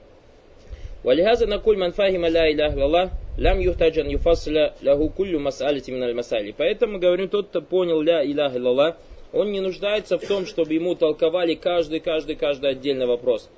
ولهذا 1.04 1.46
نقول 1.46 1.78
من 1.78 1.92
فهم 1.92 2.26
لا 2.26 2.48
إله 2.48 2.74
إلا 2.74 2.86
الله 2.86 3.12
لم 3.38 3.62
يحتاج 3.62 4.00
أن 4.00 4.12
يفصل 4.12 4.72
له 4.82 5.10
كل 5.18 5.38
مسألة 5.40 5.84
من 5.90 6.04
المسائل. 6.04 6.54
Поэтому 6.58 6.94
мы 6.94 7.00
говорим, 7.00 7.28
тот, 7.28 7.50
кто 7.50 7.62
понял 7.62 8.00
ля 8.02 8.24
иляха 8.24 8.58
илlallah, 8.58 8.96
он 9.34 9.52
не 9.52 9.60
нуждается 9.60 10.18
в 10.18 10.26
том, 10.26 10.46
чтобы 10.46 10.74
ему 10.74 10.96
толковали 10.96 11.56
каждый, 11.56 12.00
каждый, 12.00 12.36
каждый 12.36 12.70
отдельный 12.70 13.06
вопрос. 13.06 13.50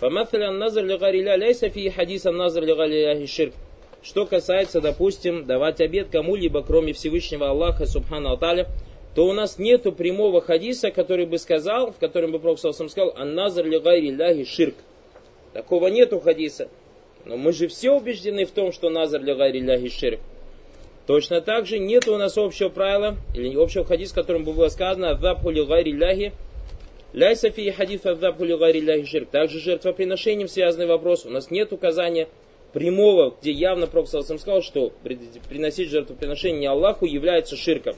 فمثلا 0.00 0.48
النظر 0.48 0.82
لغير 0.82 1.14
الله 1.14 1.36
ليس 1.36 1.64
في 1.64 1.90
حديث 1.90 2.26
النظر 2.26 2.64
لغير 2.64 2.86
الله 2.86 3.26
ширк. 3.26 3.52
что 4.01 4.25
касается, 4.25 4.79
допустим, 4.79 5.45
давать 5.45 5.81
обед 5.81 6.07
кому-либо, 6.11 6.63
кроме 6.63 6.93
Всевышнего 6.93 7.49
Аллаха, 7.49 7.85
Субхану 7.85 8.31
Аталя, 8.31 8.67
то 9.13 9.27
у 9.27 9.33
нас 9.33 9.57
нету 9.57 9.91
прямого 9.91 10.39
хадиса, 10.41 10.91
который 10.91 11.25
бы 11.25 11.37
сказал, 11.37 11.91
в 11.91 11.97
котором 11.97 12.31
бы 12.31 12.39
Пророк 12.39 12.59
сказал, 12.59 13.13
«Анназар 13.17 13.65
ли 13.65 13.79
гайри 13.79 14.11
ляхи 14.11 14.45
ширк». 14.45 14.75
Такого 15.53 15.87
нету 15.87 16.19
хадиса. 16.19 16.69
Но 17.25 17.35
мы 17.35 17.51
же 17.51 17.67
все 17.67 17.91
убеждены 17.91 18.45
в 18.45 18.51
том, 18.51 18.71
что 18.71 18.89
назар 18.89 19.21
ли 19.21 19.33
гайри 19.33 19.59
ляхи 19.59 19.89
ширк. 19.89 20.19
Точно 21.05 21.41
так 21.41 21.65
же 21.65 21.79
нет 21.79 22.07
у 22.07 22.17
нас 22.17 22.37
общего 22.37 22.69
правила, 22.69 23.17
или 23.35 23.55
общего 23.57 23.83
хадиса, 23.83 24.15
которым 24.15 24.45
бы 24.45 24.53
было 24.53 24.69
сказано 24.69 25.09
«Адзабху 25.09 25.49
ли 25.49 25.65
гайри 25.65 25.91
ляхи». 25.91 26.31
Ляйса 27.11 27.49
фи 27.49 27.71
хадис 27.71 28.05
«Адзабху 28.05 28.45
ли 28.45 28.55
гайри 28.55 28.79
ляхи 28.79 29.05
ширк». 29.05 29.29
Также 29.29 29.59
жертвоприношением 29.59 30.47
связанный 30.47 30.85
вопрос. 30.85 31.25
У 31.25 31.29
нас 31.29 31.49
нет 31.51 31.73
указания 31.73 32.29
прямого, 32.73 33.35
где 33.41 33.51
явно 33.51 33.87
Пророк 33.87 34.07
сказал, 34.07 34.61
что 34.61 34.91
приносить 35.49 35.89
жертвоприношение 35.89 36.59
не 36.61 36.67
Аллаху 36.67 37.05
является 37.05 37.55
ширком. 37.55 37.95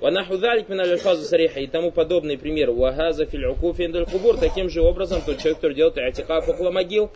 Ванаху 0.00 0.36
залик 0.36 0.68
мин 0.68 0.80
аль 0.80 0.98
сариха 0.98 1.58
и 1.58 1.66
тому 1.66 1.90
подобный 1.90 2.38
пример. 2.38 2.70
Уахаза 2.70 3.26
филь 3.26 3.46
укуфи 3.48 3.86
индаль 3.86 4.06
кубур. 4.06 4.36
Таким 4.36 4.70
же 4.70 4.80
образом 4.80 5.22
тот 5.26 5.38
человек, 5.38 5.56
который 5.56 5.74
делает 5.74 5.98
атикаф 5.98 6.48
около 6.48 6.70
могил, 6.70 7.10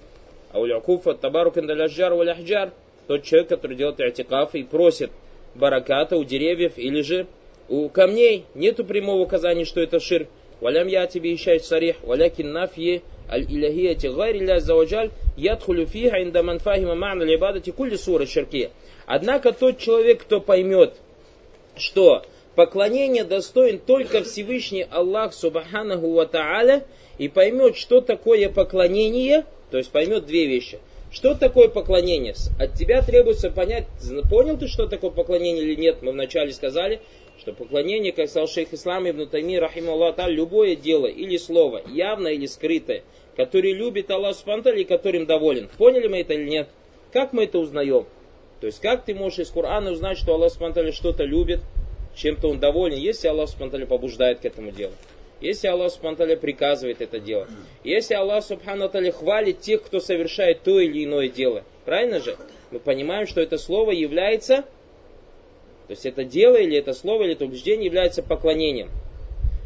а 0.53 0.59
у 0.59 0.77
укуфа 0.77 1.15
табарук 1.15 1.59
индаль 1.59 1.85
аджар 1.85 2.13
валь 2.15 2.31
ахджар 2.31 2.73
тот 3.07 3.23
человек, 3.23 3.49
который 3.49 3.77
делает 3.77 4.01
атикаф 4.01 4.55
и 4.55 4.65
просит 4.65 5.13
бараката 5.55 6.17
у 6.17 6.25
деревьев 6.25 6.73
или 6.77 7.03
же 7.03 7.27
у 7.69 7.89
камней. 7.89 8.47
Нету 8.55 8.85
прямого 8.85 9.21
указания, 9.21 9.65
что 9.65 9.81
это 9.81 10.01
ширк. 10.01 10.29
Валям 10.61 10.89
я 10.89 11.07
тебе 11.07 11.35
ищай 11.35 11.61
сарих, 11.61 11.97
валякин 12.03 12.53
нафье 12.53 13.03
аль-илахияти 13.31 14.07
гайри 14.07 14.41
ля 14.41 14.61
заваджаль 14.61 15.11
ядхулю 15.37 15.87
фиха 15.87 16.23
инда 16.23 16.43
манфахима 16.43 16.95
ма'на 16.95 17.25
либадати 17.25 17.71
кулли 17.71 17.97
суры 17.97 18.27
ширки. 18.27 18.71
Однако 19.07 19.53
тот 19.53 19.79
человек, 19.79 20.23
кто 20.23 20.41
поймет, 20.41 20.95
что 21.77 22.23
поклонение 22.55 23.25
достоин 23.25 23.79
только 23.79 24.23
Всевышний 24.23 24.87
Аллах 24.91 25.35
Субханаху 25.35 26.13
Ва 26.13 26.27
Тааля 26.27 26.85
и 27.19 27.29
поймет, 27.29 27.77
что 27.77 28.01
такое 28.01 28.49
поклонение, 28.49 29.45
то 29.71 29.79
есть 29.79 29.91
поймет 29.91 30.27
две 30.27 30.47
вещи– 30.47 30.79
что 31.13 31.35
такое 31.35 31.69
поклонение? 31.69 32.35
От 32.59 32.73
тебя 32.73 33.03
требуется 33.03 33.51
понять, 33.51 33.85
понял 34.31 34.57
ты, 34.57 34.67
что 34.67 34.87
такое 34.87 35.11
поклонение 35.11 35.63
или 35.63 35.75
нет. 35.75 35.99
Мы 36.01 36.13
вначале 36.13 36.55
сказали, 36.55 37.03
что 37.39 37.53
поклонение, 37.53 38.13
как 38.13 38.31
сказал 38.31 38.49
шейх 38.49 38.73
Ислам 38.73 39.09
ибн 39.09 39.27
Тайми, 39.29 39.59
рахим 39.59 39.91
Аллах, 39.91 40.17
любое 40.27 40.75
дело 40.75 41.07
или 41.07 41.37
слово, 41.37 41.83
явное 41.87 42.33
или 42.33 42.47
скрытое, 42.47 43.03
который 43.37 43.73
любит 43.73 44.11
Аллах 44.11 44.37
Субтитры 44.37 44.81
и 44.81 44.85
которым 44.85 45.27
доволен. 45.27 45.69
Поняли 45.79 46.09
мы 46.09 46.21
это 46.21 46.35
или 46.35 46.49
нет? 46.49 46.69
Как 47.13 47.33
мы 47.33 47.45
это 47.45 47.59
узнаем? 47.59 48.07
То 48.61 48.67
есть, 48.67 48.81
как 48.81 49.05
ты 49.05 49.15
можешь 49.15 49.41
из 49.41 49.51
Корана 49.51 49.93
узнать, 49.93 50.19
что 50.19 50.35
Аллах 50.35 50.53
Субтитры 50.53 50.93
что-то 50.93 51.25
любит, 51.25 51.61
чем-то 52.15 52.49
он 52.49 52.61
доволен, 52.61 52.99
если 52.99 53.29
Аллах 53.29 53.49
Субтитры 53.49 53.87
побуждает 53.87 54.41
к 54.41 54.45
этому 54.45 54.71
делу? 54.71 54.93
Если 55.43 55.67
Аллах 55.67 55.91
Субхану 55.91 56.37
приказывает 56.37 57.03
это 57.03 57.19
делать. 57.19 57.49
Если 57.83 58.15
Аллах 58.15 58.45
Субхану 58.45 58.89
хвалит 58.89 59.61
тех, 59.61 59.83
кто 59.83 59.99
совершает 59.99 60.63
то 60.63 60.79
или 60.79 61.05
иное 61.05 61.29
дело. 61.29 61.65
Правильно 61.85 62.21
же? 62.21 62.37
Мы 62.71 62.79
понимаем, 62.79 63.27
что 63.27 63.41
это 63.41 63.59
слово 63.59 63.91
является, 63.91 64.59
то 64.59 65.91
есть 65.91 66.07
это 66.07 66.25
дело 66.25 66.57
или 66.57 66.79
это 66.79 66.95
слово, 66.95 67.25
или 67.25 67.33
это 67.33 67.45
убеждение 67.45 67.87
является 67.87 68.23
поклонением. 68.23 68.91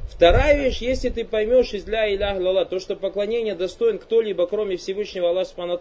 Вторая 0.09 0.57
вещь, 0.57 0.79
если 0.81 1.11
ты 1.11 1.25
поймешь 1.25 1.73
из 1.73 1.87
ля 1.87 2.13
илях 2.13 2.41
лала, 2.41 2.65
то, 2.65 2.79
что 2.79 2.97
поклонение 2.97 3.55
достоин 3.55 3.99
кто-либо, 3.99 4.47
кроме 4.47 4.77
Всевышнего 4.77 5.29
Аллаха 5.29 5.51
Субхану 5.51 5.81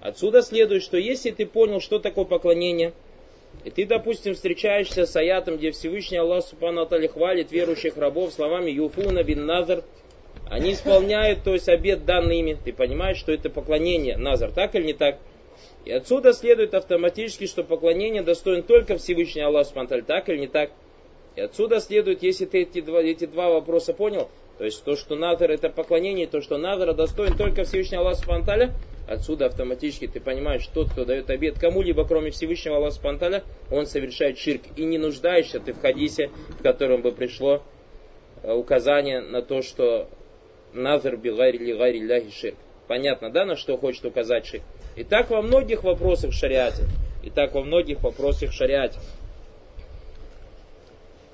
отсюда 0.00 0.42
следует, 0.42 0.82
что 0.82 0.96
если 0.96 1.30
ты 1.30 1.46
понял, 1.46 1.80
что 1.80 1.98
такое 1.98 2.24
поклонение– 2.24 2.92
и 3.64 3.70
ты, 3.70 3.84
допустим, 3.86 4.34
встречаешься 4.34 5.06
с 5.06 5.16
аятом, 5.16 5.56
где 5.56 5.70
Всевышний 5.70 6.18
Аллах 6.18 6.44
Субхану 6.44 6.82
Атали 6.82 7.06
хвалит 7.06 7.50
верующих 7.50 7.96
рабов 7.96 8.32
словами 8.32 8.70
Юфуна 8.70 9.22
бин 9.22 9.46
Назар. 9.46 9.82
Они 10.48 10.72
исполняют, 10.72 11.42
то 11.42 11.52
есть 11.52 11.68
обед 11.68 12.04
данный 12.04 12.38
ими. 12.38 12.56
Ты 12.64 12.72
понимаешь, 12.72 13.16
что 13.16 13.32
это 13.32 13.50
поклонение 13.50 14.16
Назар, 14.16 14.52
так 14.52 14.74
или 14.74 14.84
не 14.84 14.92
так? 14.92 15.18
И 15.84 15.90
отсюда 15.90 16.32
следует 16.32 16.74
автоматически, 16.74 17.46
что 17.46 17.64
поклонение 17.64 18.22
достоин 18.22 18.62
только 18.62 18.98
Всевышний 18.98 19.42
Аллах 19.42 19.66
Субхану 19.66 20.02
так 20.02 20.28
или 20.28 20.38
не 20.38 20.48
так? 20.48 20.70
И 21.36 21.40
отсюда 21.40 21.80
следует, 21.80 22.22
если 22.22 22.46
ты 22.46 22.62
эти 22.62 22.80
два, 22.80 23.02
эти 23.02 23.26
два 23.26 23.50
вопроса 23.50 23.92
понял, 23.92 24.28
то 24.58 24.64
есть 24.64 24.82
то, 24.84 24.96
что 24.96 25.16
Назар 25.16 25.50
это 25.50 25.68
поклонение, 25.68 26.26
то, 26.26 26.40
что 26.40 26.56
Назара 26.56 26.94
достоин 26.94 27.36
только 27.36 27.64
Всевышний 27.64 27.98
Аллах 27.98 28.16
Субхану 28.16 28.72
Отсюда 29.06 29.46
автоматически 29.46 30.08
ты 30.08 30.18
понимаешь, 30.18 30.66
тот, 30.74 30.90
кто 30.90 31.04
дает 31.04 31.30
обед 31.30 31.58
кому-либо, 31.60 32.04
кроме 32.04 32.30
Всевышнего 32.30 32.76
Аллаха 32.76 32.96
Спанталя, 32.96 33.44
он 33.70 33.86
совершает 33.86 34.36
ширк. 34.36 34.62
И 34.74 34.84
не 34.84 34.98
нуждаешься 34.98 35.60
ты 35.60 35.72
в 35.72 35.80
хадисе, 35.80 36.30
в 36.58 36.62
котором 36.62 37.02
бы 37.02 37.12
пришло 37.12 37.62
э, 38.42 38.52
указание 38.52 39.20
на 39.20 39.42
то, 39.42 39.62
что 39.62 40.08
назар 40.72 41.16
бигари 41.16 41.58
ли 41.58 41.72
гари 41.72 42.00
ляхи 42.00 42.32
ширк. 42.32 42.56
Понятно, 42.88 43.30
да, 43.30 43.44
на 43.44 43.54
что 43.54 43.76
хочет 43.76 44.04
указать 44.04 44.46
ширк? 44.46 44.64
И 44.96 45.04
так 45.04 45.30
во 45.30 45.40
многих 45.40 45.84
вопросах 45.84 46.30
в 46.30 46.34
шариате. 46.34 46.82
И 47.22 47.30
так 47.30 47.54
во 47.54 47.62
многих 47.62 48.02
вопросах 48.02 48.50
в 48.50 48.54
шариате. 48.54 48.98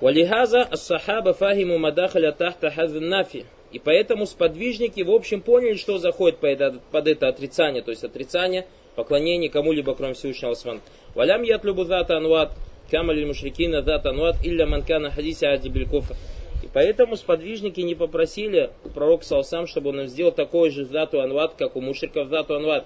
Валихаза 0.03 0.63
ас-сахаба 0.63 1.33
фахиму 1.33 1.77
мадахаля 1.77 2.33
тахта 2.33 2.69
хазн 2.69 3.07
нафи. 3.07 3.45
И 3.71 3.79
поэтому 3.79 4.25
сподвижники, 4.25 4.99
в 4.99 5.09
общем, 5.09 5.39
поняли, 5.39 5.75
что 5.75 5.97
заходит 5.97 6.39
под 6.39 7.07
это, 7.07 7.27
отрицание, 7.29 7.81
то 7.81 7.91
есть 7.91 8.03
отрицание 8.03 8.67
поклонения 8.97 9.47
кому-либо, 9.47 9.95
кроме 9.95 10.13
Всевышнего 10.13 10.57
Аллаха. 10.61 10.81
Валям 11.15 11.43
ятлюбу 11.43 11.85
зата 11.85 12.17
анват, 12.17 12.51
камали 12.91 13.23
мушрикина 13.23 13.81
зата 13.81 14.09
анват, 14.09 14.35
илля 14.43 14.67
манкана 14.67 15.09
хадиса 15.09 15.51
ади 15.51 15.69
белькофа. 15.69 16.17
И 16.63 16.67
поэтому 16.73 17.15
сподвижники 17.15 17.79
не 17.79 17.95
попросили 17.95 18.71
пророка 18.93 19.23
Салсам, 19.23 19.67
чтобы 19.67 19.91
он 19.91 20.01
им 20.01 20.07
сделал 20.07 20.33
такой 20.33 20.69
же 20.69 20.83
зату 20.83 21.21
анват, 21.21 21.53
как 21.57 21.77
у 21.77 21.81
мушриков 21.81 22.27
зату 22.27 22.55
анват. 22.55 22.83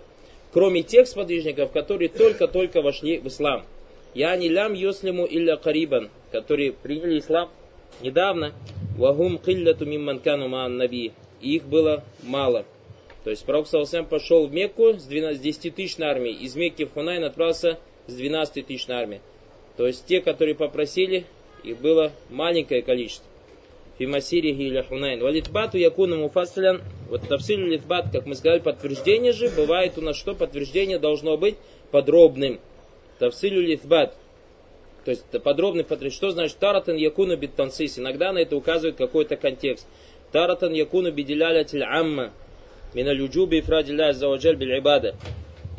Кроме 0.53 0.83
тех 0.83 1.07
сподвижников, 1.07 1.71
которые 1.71 2.09
только-только 2.09 2.83
вошли 2.83 3.17
в 3.17 3.25
ислам. 3.25 3.65
Я 4.13 4.35
не 4.35 4.49
лям 4.49 4.73
юслиму 4.73 5.25
илля 5.25 5.57
карибан, 5.57 6.11
которые 6.31 6.73
приняли 6.73 7.19
ислам 7.19 7.49
недавно. 8.01 8.53
Вагум 8.97 9.37
килляту 9.37 9.85
мимман 9.85 10.19
кану 10.19 10.47
наби. 10.47 11.13
Их 11.41 11.65
было 11.65 12.03
мало. 12.23 12.65
То 13.23 13.31
есть 13.31 13.45
Пророк 13.45 13.67
Саласам 13.67 14.05
пошел 14.05 14.47
в 14.47 14.53
Мекку 14.53 14.93
с 14.93 15.03
10 15.03 15.75
тысяч 15.75 15.99
армией. 15.99 16.33
Из 16.33 16.55
Мекки 16.55 16.85
в 16.85 16.93
Хунайн 16.93 17.23
отправился 17.25 17.77
с 18.07 18.13
12 18.13 18.65
тысяч 18.65 18.89
армией. 18.89 19.21
То 19.75 19.85
есть 19.85 20.05
те, 20.05 20.21
которые 20.21 20.55
попросили, 20.55 21.25
их 21.63 21.79
было 21.79 22.11
маленькое 22.29 22.81
количество. 22.81 23.27
Фимасириги 23.99 24.63
или 24.63 24.81
Хунайн. 24.81 25.19
Валитбату 25.21 25.77
якуну 25.77 26.17
муфаслян. 26.17 26.81
Вот 27.09 27.27
тавсиль 27.27 27.59
литбат, 27.59 28.11
как 28.11 28.25
мы 28.25 28.35
сказали, 28.35 28.59
подтверждение 28.59 29.33
же, 29.33 29.49
бывает 29.49 29.97
у 29.97 30.01
нас 30.01 30.15
что? 30.15 30.33
Подтверждение 30.33 30.99
должно 30.99 31.37
быть 31.37 31.55
подробным. 31.91 32.59
Тавсилю 33.19 33.61
литбат. 33.61 34.15
То 35.07 35.11
есть 35.11 35.23
подробный 35.41 35.85
подтверждение. 35.85 36.17
Что 36.17 36.31
значит 36.31 36.57
таратан 36.57 36.97
якуну 36.97 37.37
биттансис? 37.37 37.97
Иногда 37.97 38.33
на 38.33 38.39
это 38.39 38.57
указывает 38.57 38.97
какой-то 38.97 39.37
контекст. 39.37 39.87
Таратан 40.33 40.73
якуну 40.73 41.13
биделяля 41.13 41.63
тиль 41.63 41.83
амма. 41.83 42.33
Миналюджуби 42.93 43.61
фрадилля 43.61 44.11
заваджаль 44.11 44.57
биль. 44.57 44.83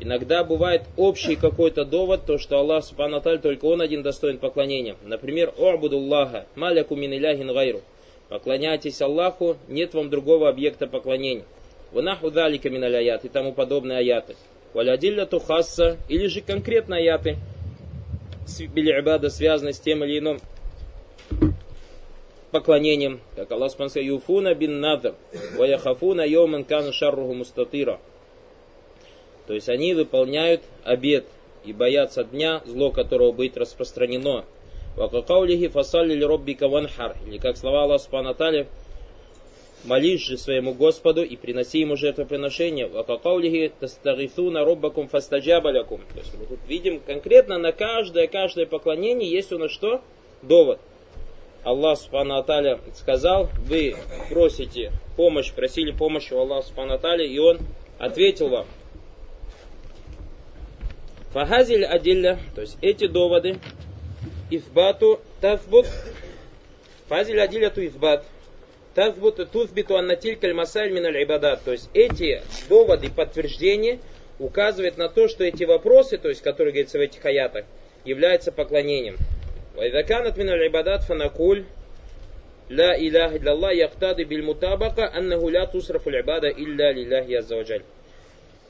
Иногда 0.00 0.44
бывает 0.44 0.84
общий 0.96 1.36
какой-то 1.36 1.84
довод, 1.84 2.24
то 2.24 2.38
что 2.38 2.56
Аллах 2.56 2.86
Субхану 2.86 3.20
только 3.20 3.66
Он 3.66 3.82
один 3.82 4.02
достоин 4.02 4.38
поклонения. 4.38 4.96
Например, 5.04 5.52
«О'будуллаха, 5.58 6.46
маляку 6.54 6.96
мин 6.96 7.12
иляхин 7.12 7.52
гайру». 7.52 7.82
Поклоняйтесь 8.30 9.02
Аллаху, 9.02 9.58
нет 9.68 9.92
вам 9.92 10.08
другого 10.08 10.48
объекта 10.48 10.86
поклонения. 10.86 11.44
Ванаху 11.92 12.30
далика 12.30 12.70
мин 12.70 12.82
и 12.82 13.28
тому 13.28 13.52
подобные 13.52 13.98
аяты. 13.98 14.36
Валядилля 14.72 15.26
тухасса, 15.26 15.98
или 16.08 16.28
же 16.28 16.40
конкретно 16.40 16.96
аяты, 16.96 17.36
билибада 18.72 19.30
связаны 19.30 19.72
с 19.72 19.80
тем 19.80 20.04
или 20.04 20.18
иным 20.18 20.40
поклонением, 22.50 23.20
как 23.36 23.52
Аллах 23.52 23.72
сказал, 23.72 24.02
юфуна 24.02 24.54
бин 24.54 24.80
надр, 24.80 25.14
ваяхафуна 25.56 26.26
йоман 26.26 26.64
кану 26.64 26.92
шарруху 26.92 27.34
мустатира. 27.34 28.00
То 29.46 29.54
есть 29.54 29.68
они 29.68 29.94
выполняют 29.94 30.62
обед 30.84 31.26
и 31.64 31.72
боятся 31.72 32.24
дня, 32.24 32.62
зло 32.66 32.90
которого 32.90 33.32
будет 33.32 33.56
распространено. 33.56 34.44
Вакакаулихи 34.96 35.68
фасалли 35.68 36.14
ли 36.14 36.24
роббика 36.24 36.68
ванхар. 36.68 37.16
Или 37.26 37.38
как 37.38 37.56
слова 37.56 37.84
Аллаха 37.84 38.04
Субхану 38.04 38.30
молись 39.84 40.22
же 40.22 40.36
своему 40.36 40.74
Господу 40.74 41.22
и 41.22 41.36
приноси 41.36 41.80
ему 41.80 41.96
жертвоприношение. 41.96 42.86
Вакакаулихи 42.86 43.72
тастагифуна 43.80 44.64
роббакум 44.64 45.08
фастаджабалякум. 45.08 46.00
То 46.12 46.18
есть 46.18 46.34
мы 46.38 46.46
тут 46.46 46.60
видим 46.66 47.00
конкретно 47.00 47.58
на 47.58 47.72
каждое, 47.72 48.26
каждое 48.26 48.66
поклонение 48.66 49.30
есть 49.30 49.52
у 49.52 49.58
нас 49.58 49.70
что? 49.70 50.02
Довод. 50.42 50.80
Аллах 51.64 51.98
Субхану 51.98 52.44
сказал, 52.94 53.48
вы 53.66 53.96
просите 54.30 54.92
помощь, 55.16 55.52
просили 55.52 55.90
помощи 55.90 56.32
у 56.32 56.38
Аллаха 56.38 56.68
Субхану 56.68 56.98
и 57.18 57.38
Он 57.38 57.58
ответил 57.98 58.48
вам. 58.48 58.66
Фахазиль 61.32 61.84
адилля, 61.84 62.38
то 62.54 62.62
есть 62.62 62.78
эти 62.80 63.06
доводы, 63.06 63.58
ифбату 64.50 65.20
тазбут, 65.40 65.86
фазиль 67.06 67.40
адилля 67.40 67.70
ту 67.70 67.84
ифбат, 68.97 68.97
тазбут 68.97 69.51
тузбиту 69.51 69.97
аннатиль 69.97 70.35
кальмасаль 70.35 70.91
миналь 70.91 71.23
ибадат. 71.23 71.63
То 71.63 71.71
есть 71.71 71.89
эти 71.93 72.41
доводы, 72.69 73.09
подтверждения 73.09 73.99
указывают 74.39 74.97
на 74.97 75.09
то, 75.09 75.27
что 75.27 75.43
эти 75.43 75.63
вопросы, 75.63 76.17
то 76.17 76.29
есть 76.29 76.41
которые 76.41 76.73
говорятся 76.73 76.97
в 76.97 77.01
этих 77.01 77.25
аятах, 77.25 77.65
являются 78.05 78.51
поклонением. 78.51 79.17
Вайдаканат 79.75 80.37
миналь 80.37 80.67
ибадат 80.67 81.03
фанакуль, 81.03 81.65
لا 82.69 82.95
إله 82.95 83.35
إلا 83.35 83.51
الله 83.51 83.71
يقتضي 83.71 84.23
بالمطابقة 84.23 85.17
أنه 85.17 85.51
لا 85.51 85.65
تصرف 85.65 86.07
العبادة 86.07 86.49
إلا 86.49 86.91
لله 86.93 87.37
عز 87.37 87.53
وجل. 87.53 87.83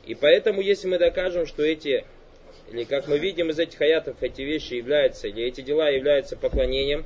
И 0.06 0.16
поэтому, 0.16 0.62
если 0.62 0.88
мы 0.88 0.98
докажем, 0.98 1.46
что 1.46 1.64
эти 1.64 2.04
или 2.72 2.84
как 2.86 3.08
мы 3.08 3.20
видим 3.20 3.50
из 3.50 3.60
этих 3.60 3.80
аятов, 3.82 4.18
эти 4.22 4.42
вещи 4.42 4.74
являются, 4.74 5.28
или 5.28 5.44
эти 5.44 5.62
дела 5.62 5.90
являются 5.90 6.36
поклонением, 6.36 7.06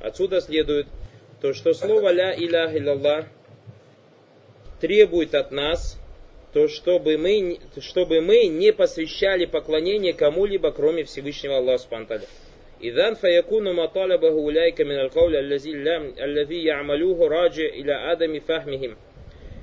отсюда 0.00 0.40
следует 0.40 0.86
то, 1.40 1.52
что 1.54 1.74
слово 1.74 2.12
«ля 2.12 2.34
илях 2.34 2.74
илlallah» 2.74 3.26
требует 4.80 5.34
от 5.34 5.50
нас, 5.50 5.98
то 6.52 6.68
чтобы 6.68 7.16
мы, 7.16 7.58
чтобы 7.80 8.20
мы 8.20 8.46
не 8.46 8.72
посвящали 8.72 9.46
поклонение 9.46 10.12
кому-либо, 10.12 10.70
кроме 10.72 11.04
Всевышнего 11.04 11.56
Аллаха 11.58 11.82
Субтитры. 11.82 12.26
إذن 12.82 13.14
فيكون 13.14 13.72
ما 13.72 13.86
طالبه 13.86 14.28
أولئك 14.28 14.80
من 14.80 14.98
القول 14.98 15.36
الذي 15.36 16.64
يعملوه 16.64 17.28
راجع 17.28 17.64
إلى 17.64 17.92
عدم 17.92 18.40
فهمهم. 18.40 18.96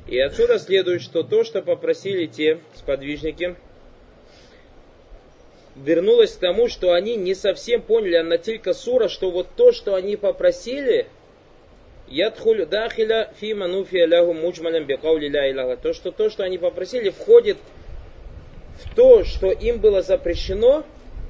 И 0.08 0.18
отсюда 0.20 0.58
следует, 0.58 1.02
что 1.02 1.24
то, 1.24 1.44
что 1.44 1.62
попросили 1.62 2.26
те 2.26 2.60
сподвижники, 2.74 3.56
вернулась 5.76 6.32
к 6.32 6.40
тому, 6.40 6.68
что 6.68 6.94
они 6.94 7.16
не 7.16 7.36
совсем 7.36 7.82
поняли, 7.82 8.16
Аннатилька 8.16 8.74
Сура, 8.74 9.08
что 9.08 9.30
вот 9.30 9.50
то, 9.56 9.72
что 9.72 9.96
они 9.96 10.16
попросили, 10.16 11.08
Ядхуль 12.09 12.67
дахиля 12.67 13.33
фи 13.41 13.55
мануфия 13.55 14.07
лягу 14.07 14.35
муджмалям 14.35 14.85
бекаули 14.85 15.29
ля. 15.29 15.77
То, 15.77 15.93
что 15.93 16.13
то, 16.13 16.31
что 16.31 16.45
они 16.45 16.59
попросили, 16.59 17.11
входит 17.11 17.57
в 18.83 18.95
то, 18.95 19.25
что 19.25 19.51
им 19.51 19.79
было 19.79 20.03
запрещено, 20.03 20.85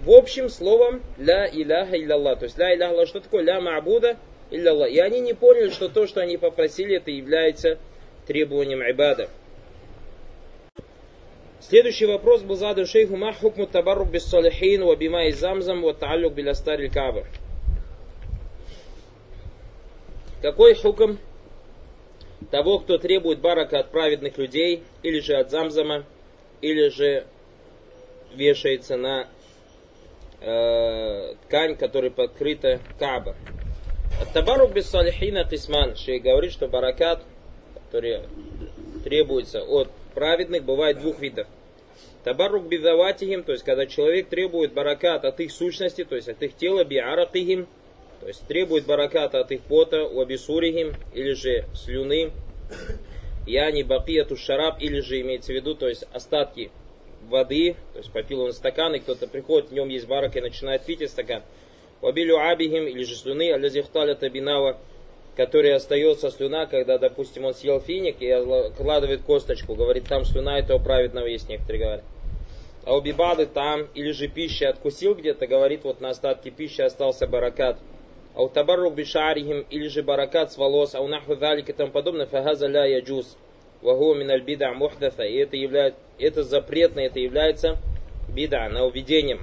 в 0.05 0.11
общем 0.11 0.49
словом 0.49 1.03
ля 1.19 1.47
иляха 1.47 1.97
илlallah. 1.97 2.37
То 2.37 2.45
есть 2.45 2.59
ля 2.59 2.75
иляха 2.75 3.07
что 3.07 3.21
такое? 3.21 3.43
Ля 3.43 3.61
ма'буда 3.61 4.17
илlallah. 4.51 4.89
И 4.89 4.99
они 4.99 5.21
не 5.21 5.33
поняли, 5.33 5.71
что 5.71 5.89
то, 5.89 6.07
что 6.07 6.21
они 6.21 6.37
попросили, 6.37 6.97
это 6.97 7.11
является 7.11 7.79
требованием 8.27 8.83
ибада. 8.83 9.29
Следующий 11.61 12.05
вопрос 12.05 12.43
был 12.43 12.57
задан 12.57 12.85
шейху 12.85 13.17
ма 13.17 13.33
хукму 13.33 13.67
табаррук 13.67 14.11
без 14.11 14.25
салихин 14.25 14.85
ва 14.85 14.97
бима 14.97 15.29
и 15.29 15.33
замзам 15.33 15.83
ва 15.83 15.95
тааллюк 15.95 16.35
биля 16.35 16.53
стариль 16.53 16.91
кабр. 16.91 17.25
Какой 20.45 20.75
хукм 20.75 21.17
того, 22.51 22.79
кто 22.79 22.99
требует 22.99 23.41
барака 23.41 23.79
от 23.79 23.91
праведных 23.91 24.37
людей, 24.37 24.83
или 25.03 25.21
же 25.21 25.37
от 25.37 25.51
замзама, 25.51 26.05
или 26.61 26.91
же 26.91 27.25
вешается 28.35 28.99
на 28.99 29.27
э, 30.43 31.35
ткань, 31.47 31.77
которой 31.77 32.11
покрыта 32.11 32.83
каба. 32.99 33.37
Табарук 34.35 34.75
без 34.75 34.91
салихина 34.91 35.45
кисман. 35.45 35.97
Шей 35.97 36.19
говорит, 36.19 36.53
что 36.53 36.69
баракат, 36.69 37.25
который 37.73 38.21
требуется 39.03 39.63
от 39.63 39.91
праведных 40.13 40.63
бывает 40.63 41.01
двух 41.01 41.21
видов. 41.21 41.47
Табарук 42.23 42.67
бидаватихим, 42.67 43.45
то 43.45 43.53
есть 43.53 43.65
когда 43.65 43.87
человек 43.87 44.29
требует 44.29 44.75
баракат 44.75 45.25
от 45.25 45.41
их 45.41 45.51
сущности, 45.51 46.05
то 46.05 46.17
есть 46.17 46.29
от 46.29 46.43
их 46.43 46.55
тела, 46.55 46.85
биаракихим, 46.85 47.67
то 48.25 48.29
есть 48.29 48.47
требует 48.47 48.87
бараката 48.87 49.41
от 49.41 49.53
их 49.53 49.61
пота, 49.61 50.03
уабисурихим, 50.03 50.95
или 51.13 51.35
же 51.35 51.67
слюны, 51.75 52.33
яни 53.47 53.83
бакияту 53.83 54.35
шараб, 54.35 54.81
или 54.81 55.01
же 55.01 55.21
имеется 55.21 55.53
в 55.53 55.55
виду, 55.55 55.75
то 55.75 55.87
есть 55.87 56.07
остатки 56.11 56.71
воды, 57.29 57.77
то 57.93 57.99
есть 57.99 58.11
попил 58.11 58.41
он 58.41 58.55
стакан, 58.55 58.95
и 58.95 59.01
кто-то 59.01 59.29
приходит, 59.29 59.69
в 59.69 59.75
нем 59.75 59.91
есть 59.91 60.07
барак 60.07 60.39
и 60.39 60.41
начинает 60.41 60.87
пить 60.87 61.03
из 61.03 61.11
стакан. 61.11 61.43
Вабилю 62.01 62.39
абихим, 62.39 62.87
или 62.87 63.05
же 63.05 63.15
слюны, 63.15 63.53
алязихталя 63.53 64.15
табинава, 64.15 64.79
который 65.37 65.75
остается 65.75 66.31
слюна, 66.31 66.65
когда, 66.65 66.97
допустим, 66.97 67.45
он 67.45 67.53
съел 67.53 67.79
финик 67.79 68.23
и 68.23 68.31
откладывает 68.31 69.21
косточку, 69.21 69.75
говорит, 69.75 70.09
там 70.09 70.25
слюна 70.25 70.59
этого 70.59 70.83
праведного 70.83 71.27
есть, 71.27 71.51
некоторые 71.51 71.85
говорят. 71.85 72.05
А 72.87 72.97
у 72.97 73.03
бибады 73.03 73.45
там, 73.45 73.87
или 73.95 74.13
же 74.13 74.29
пища 74.29 74.71
откусил 74.71 75.15
где-то, 75.15 75.47
говорит, 75.47 75.85
вот 75.85 76.01
на 76.01 76.09
остатке 76.09 76.51
пищи 76.51 76.81
остался 76.81 77.27
баракат 77.27 77.79
А 78.36 78.44
у 78.44 78.50
табаррук 78.50 78.94
бишарихим, 78.96 79.66
или 79.70 79.88
же 79.88 80.04
баракат 80.04 80.52
с 80.52 80.58
волос, 80.58 80.96
а 80.96 81.02
у 81.02 81.08
наху 81.08 81.36
далик 81.36 81.70
и 81.70 81.74
тому 81.74 81.92
подобное, 81.92 82.26
фагаза 82.26 82.68
ля 82.68 82.86
яджуз. 82.86 83.38
Вагу 83.82 84.14
мин 84.14 84.30
аль 84.30 84.44
бида 84.44 84.74
мухдата. 84.74 85.24
И 85.24 85.36
это 85.38 85.56
является, 85.56 86.00
это 86.18 86.44
запретно, 86.44 87.00
это 87.00 87.20
является 87.20 87.78
бида, 88.28 88.70
нововведением. 88.70 89.40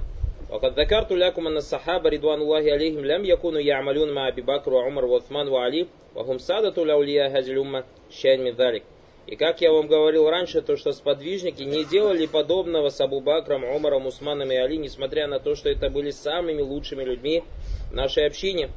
وقد 0.49 0.79
ذكرت 0.79 1.11
لكم 1.11 1.47
أن 1.47 1.57
الصحابة 1.57 2.09
رضوان 2.09 2.41
الله 2.41 2.71
عليهم 2.71 3.05
لم 3.05 3.25
يكونوا 3.25 3.59
يعملون 3.59 4.13
مع 4.13 4.27
أبي 4.27 4.41
بكر 4.41 4.73
وعمر 4.73 5.05
وعثمان 5.05 5.47
وعلي 5.47 5.87
وهم 6.15 6.37
سادة 6.37 6.83
الأولياء 6.83 7.29
هذه 7.29 7.51
الأمة 7.51 7.83
شيئا 8.09 8.37
من 8.37 8.51
ذلك. 8.51 8.83
И 9.27 9.35
как 9.35 9.59
я 9.59 9.73
вам 9.73 9.87
говорил 9.87 10.29
раньше, 10.29 10.61
то 10.61 10.77
что 10.77 10.93
сподвижники 10.93 11.61
не 11.61 11.83
делали 11.83 12.27
подобного 12.27 12.89
с 12.89 13.01
Абу 13.01 13.19
Бакром, 13.19 13.65
Умаром, 13.65 14.07
Усманом 14.07 14.51
и 14.51 14.55
Али, 14.55 14.77
несмотря 14.77 15.27
на 15.27 15.39
то, 15.39 15.55
что 15.55 15.69
это 15.69 15.89
были 15.89 16.11
самыми 16.11 16.61
лучшими 16.61 17.03
людьми 17.03 17.43
в 17.91 17.93
нашей 17.93 18.25
общине. 18.25 18.69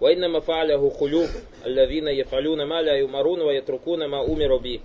وإنما 0.00 0.40
فعله 0.40 0.90
خلوف 0.90 1.30
الذين 1.66 2.08
يفعلون 2.08 2.64
ما 2.64 2.82
لا 2.82 2.94
يؤمرون 2.94 3.40
ويتركون 3.40 4.06
ما 4.06 4.24
أمروا 4.26 4.58
به. 4.58 4.80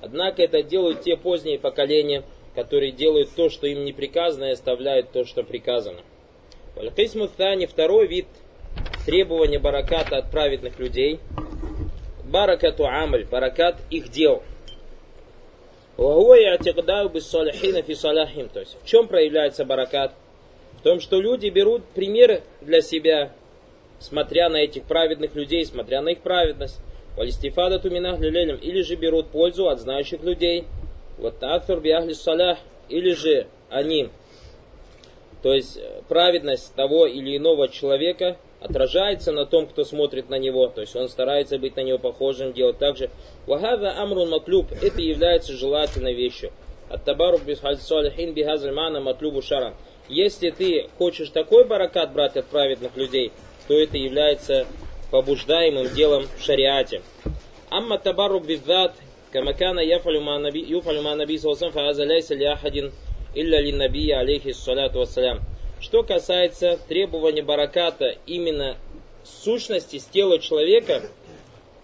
Однако 0.00 0.42
это 0.42 0.62
делают 0.62 1.02
те 1.02 1.16
поздние 1.16 1.58
поколения, 1.58 2.22
которые 2.54 2.92
делают 2.92 3.30
то, 3.34 3.50
что 3.50 3.66
им 3.66 3.84
не 3.84 3.92
приказано, 3.92 4.44
и 4.44 4.50
оставляют 4.50 5.10
то, 5.10 5.24
что 5.24 5.42
приказано. 5.42 6.00
Валькисму 6.76 7.28
Тани, 7.28 7.66
второй 7.66 8.06
вид 8.06 8.26
требования 9.04 9.58
бараката 9.58 10.16
от 10.16 10.30
праведных 10.30 10.78
людей, 10.78 11.20
баракату 12.27 12.85
амаль, 12.85 13.25
баракат 13.25 13.77
их 13.89 14.09
дел. 14.09 14.43
То 15.97 16.03
есть 18.59 18.77
в 18.81 18.85
чем 18.85 19.07
проявляется 19.07 19.65
баракат? 19.65 20.13
В 20.79 20.83
том, 20.83 20.99
что 20.99 21.19
люди 21.19 21.49
берут 21.49 21.83
примеры 21.95 22.43
для 22.61 22.81
себя, 22.81 23.31
смотря 23.99 24.49
на 24.49 24.57
этих 24.57 24.83
праведных 24.83 25.33
людей, 25.35 25.65
смотря 25.65 26.01
на 26.01 26.09
их 26.09 26.19
праведность. 26.19 26.79
Валистифада 27.15 27.79
туминах 27.79 28.19
лилелем. 28.19 28.57
Или 28.57 28.83
же 28.83 28.95
берут 28.95 29.29
пользу 29.29 29.69
от 29.69 29.79
знающих 29.79 30.21
людей. 30.21 30.65
Вот 31.17 31.39
такфир 31.39 31.79
биахли 31.79 32.13
салях. 32.13 32.59
Или 32.89 33.13
же 33.13 33.47
они, 33.69 34.09
то 35.41 35.53
есть 35.53 35.79
праведность 36.07 36.73
того 36.75 37.05
или 37.05 37.35
иного 37.35 37.67
человека 37.67 38.37
отражается 38.59 39.31
на 39.31 39.45
том, 39.45 39.67
кто 39.67 39.83
смотрит 39.83 40.29
на 40.29 40.37
него, 40.39 40.67
то 40.67 40.81
есть 40.81 40.95
он 40.95 41.09
старается 41.09 41.57
быть 41.57 41.75
на 41.75 41.81
него 41.81 41.97
похожим, 41.97 42.53
делать 42.53 42.77
так 42.77 42.97
же. 42.97 43.09
Вахада 43.45 43.99
амрун 44.01 44.29
матлюб, 44.29 44.71
это 44.81 45.01
является 45.01 45.53
желательной 45.53 46.13
вещью. 46.13 46.51
От 46.89 47.03
табарук 47.03 47.43
без 47.43 47.59
салихин 47.59 48.33
бихазальмана 48.33 49.01
матлюбу 49.01 49.41
шаран. 49.41 49.75
Если 50.09 50.51
ты 50.51 50.89
хочешь 50.97 51.29
такой 51.29 51.65
баракат 51.65 52.13
брать 52.13 52.37
от 52.37 52.45
праведных 52.47 52.95
людей, 52.95 53.31
то 53.67 53.73
это 53.73 53.97
является 53.97 54.65
побуждаемым 55.11 55.93
делом 55.93 56.25
в 56.37 56.41
шариате. 56.41 57.01
Амма 57.69 57.97
табарук 57.97 58.45
бидзат, 58.45 58.93
камакана 59.31 59.81
яфалю 59.81 60.21
ма 60.21 60.39
наби 60.39 60.65
ляйса 60.65 62.35
ляхадин 62.35 62.93
илля 63.35 63.61
лин 63.61 63.77
наби 63.77 64.09
алейхи 64.11 64.53
салату 64.53 64.99
вассалям. 64.99 65.41
Что 65.79 66.03
касается 66.03 66.79
требования 66.87 67.43
бараката 67.43 68.15
именно 68.25 68.77
сущности 69.23 69.99
с 69.99 70.05
тела 70.05 70.39
человека, 70.39 71.03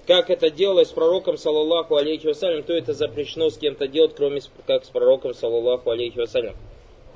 как 0.07 0.29
это 0.29 0.49
делалось 0.49 0.89
с 0.89 0.91
пророком, 0.91 1.37
саллаллаху 1.37 1.95
алейхи 1.95 2.27
вассалям, 2.27 2.63
то 2.63 2.73
это 2.73 2.93
запрещено 2.93 3.49
с 3.49 3.57
кем-то 3.57 3.87
делать, 3.87 4.15
кроме 4.15 4.41
как 4.65 4.83
с 4.83 4.89
пророком, 4.89 5.33
саллаллаху 5.33 5.91
алейхи 5.91 6.17
вассалям. 6.17 6.55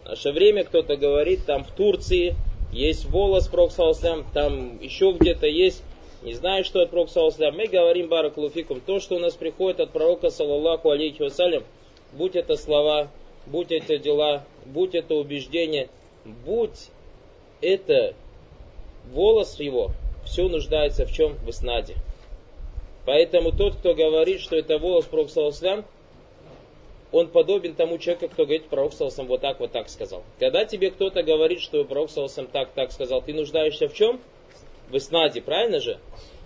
В 0.04 0.10
наше 0.10 0.32
время 0.32 0.64
кто-то 0.64 0.96
говорит, 0.96 1.46
там 1.46 1.64
в 1.64 1.72
Турции 1.72 2.36
есть 2.72 3.06
волос 3.06 3.48
пророк, 3.48 3.72
саллаллаху 3.72 4.26
там 4.34 4.80
еще 4.80 5.12
где-то 5.12 5.48
есть, 5.48 5.84
не 6.22 6.34
знаю, 6.34 6.64
что 6.64 6.82
от 6.82 6.92
пророка, 6.92 7.12
саллаллаху 7.12 7.58
Мы 7.58 7.68
говорим, 7.68 8.08
баракулуфикум, 8.08 8.82
то, 8.82 9.00
что 9.00 9.16
у 9.16 9.20
нас 9.20 9.34
приходит 9.34 9.80
от 9.80 9.92
пророка, 9.92 10.30
саллаллаху 10.30 10.92
алейхи 10.92 11.24
вассалям, 11.24 11.64
будь 12.14 12.36
это 12.36 12.56
слова, 12.56 13.10
будь 13.48 13.72
это 13.72 13.98
дела, 13.98 14.46
будь 14.66 14.96
это 14.96 15.16
убеждение, 15.16 15.90
будь 16.34 16.90
это 17.62 18.14
волос 19.12 19.60
его, 19.60 19.92
все 20.26 20.48
нуждается 20.48 21.06
в 21.06 21.12
чем? 21.12 21.36
В 21.36 21.50
иснаде. 21.50 21.96
Поэтому 23.06 23.54
тот, 23.54 23.76
кто 23.76 23.96
говорит, 23.96 24.42
что 24.42 24.58
это 24.58 24.78
волос 24.78 25.06
Пророк 25.06 25.30
Саласлам, 25.30 25.86
он 27.14 27.30
подобен 27.30 27.74
тому 27.74 27.98
человеку, 27.98 28.28
кто 28.28 28.44
говорит, 28.44 28.66
Пророк 28.66 28.92
Саласлам 28.92 29.28
вот 29.28 29.40
так, 29.40 29.62
вот 29.62 29.72
так 29.72 29.88
сказал. 29.88 30.24
Когда 30.40 30.66
тебе 30.66 30.92
кто-то 30.92 31.24
говорит, 31.24 31.62
что 31.62 31.86
Пророк 31.86 32.10
Саласлам 32.10 32.48
так, 32.48 32.72
так 32.74 32.92
сказал, 32.92 33.22
ты 33.22 33.34
нуждаешься 33.34 33.88
в 33.88 33.94
чем? 33.94 34.20
В 34.90 34.98
иснаде, 34.98 35.42
правильно 35.42 35.80
же? 35.80 36.00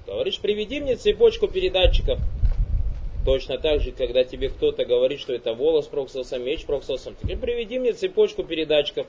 Говоришь, 0.06 0.40
приведи 0.40 0.80
мне 0.80 0.96
цепочку 0.96 1.48
передатчиков. 1.48 2.20
Точно 3.26 3.58
так 3.58 3.82
же, 3.82 3.92
когда 3.92 4.24
тебе 4.24 4.50
кто-то 4.50 4.86
говорит, 4.86 5.20
что 5.20 5.34
это 5.34 5.56
волос 5.56 5.88
Пророк 5.88 6.12
Саласлам, 6.12 6.44
меч 6.44 6.66
Пророк 6.66 6.84
Саласлам, 6.84 7.16
ты 7.16 7.36
приведи 7.36 7.80
мне 7.80 7.94
цепочку 7.94 8.44
передатчиков 8.44 9.08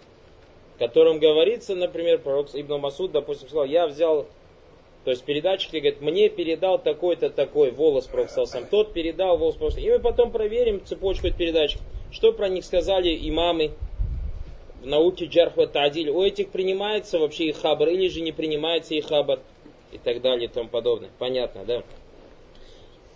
котором 0.83 1.21
говорится, 1.21 1.77
например, 1.77 2.19
пророк 2.19 2.49
Ибн 2.55 2.81
Масуд, 2.81 3.13
допустим, 3.13 3.47
сказал, 3.47 3.67
я 3.67 3.87
взял, 3.87 4.27
то 5.05 5.13
есть 5.13 5.23
передатчик 5.23 5.71
говорит, 5.71 6.01
мне 6.01 6.29
передал 6.29 6.77
такой-то 6.77 7.31
такой 7.31 7.71
волос 7.71 8.09
пророк 8.09 8.31
сам, 8.31 8.67
тот 8.69 8.93
передал 8.93 9.39
волос 9.39 9.55
пророк 9.55 9.79
И 9.79 9.89
мы 9.89 10.01
потом 10.01 10.33
проверим 10.33 10.85
цепочку 10.85 11.31
передач, 11.31 11.77
что 12.11 12.33
про 12.33 12.49
них 12.49 12.65
сказали 12.65 13.17
имамы 13.29 13.71
в 14.83 14.87
науке 14.87 15.27
Джархва 15.27 15.69
Тадиль. 15.69 16.11
У 16.11 16.21
этих 16.21 16.49
принимается 16.49 17.21
вообще 17.21 17.45
их 17.51 17.59
хабар 17.59 17.89
или 17.91 18.09
же 18.09 18.21
не 18.21 18.33
принимается 18.33 18.95
их 18.95 19.07
хабар 19.07 19.39
и 19.93 19.99
так 19.99 20.21
далее 20.21 20.47
и 20.47 20.53
тому 20.53 20.69
подобное. 20.69 21.11
Понятно, 21.21 21.65
да? 21.65 21.85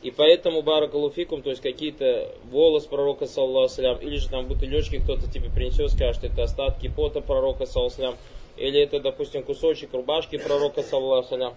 И 0.07 0.13
поэтому 0.13 0.63
баракалуфикум, 0.63 1.43
то 1.43 1.51
есть 1.51 1.61
какие-то 1.61 2.33
волос 2.53 2.87
пророка, 2.87 3.27
саллаху 3.27 4.01
или 4.01 4.19
же 4.19 4.29
там 4.29 4.47
бутылечки 4.47 5.01
кто-то 5.01 5.29
тебе 5.29 5.51
принесет, 5.51 5.91
скажет, 5.91 6.23
это 6.23 6.45
остатки 6.45 6.87
пота 6.87 7.21
пророка, 7.21 7.67
саллаху 7.67 8.17
или 8.57 8.81
это, 8.81 9.01
допустим, 9.01 9.43
кусочек 9.43 9.93
рубашки 9.93 10.39
пророка, 10.39 10.85
саллаху 10.85 11.57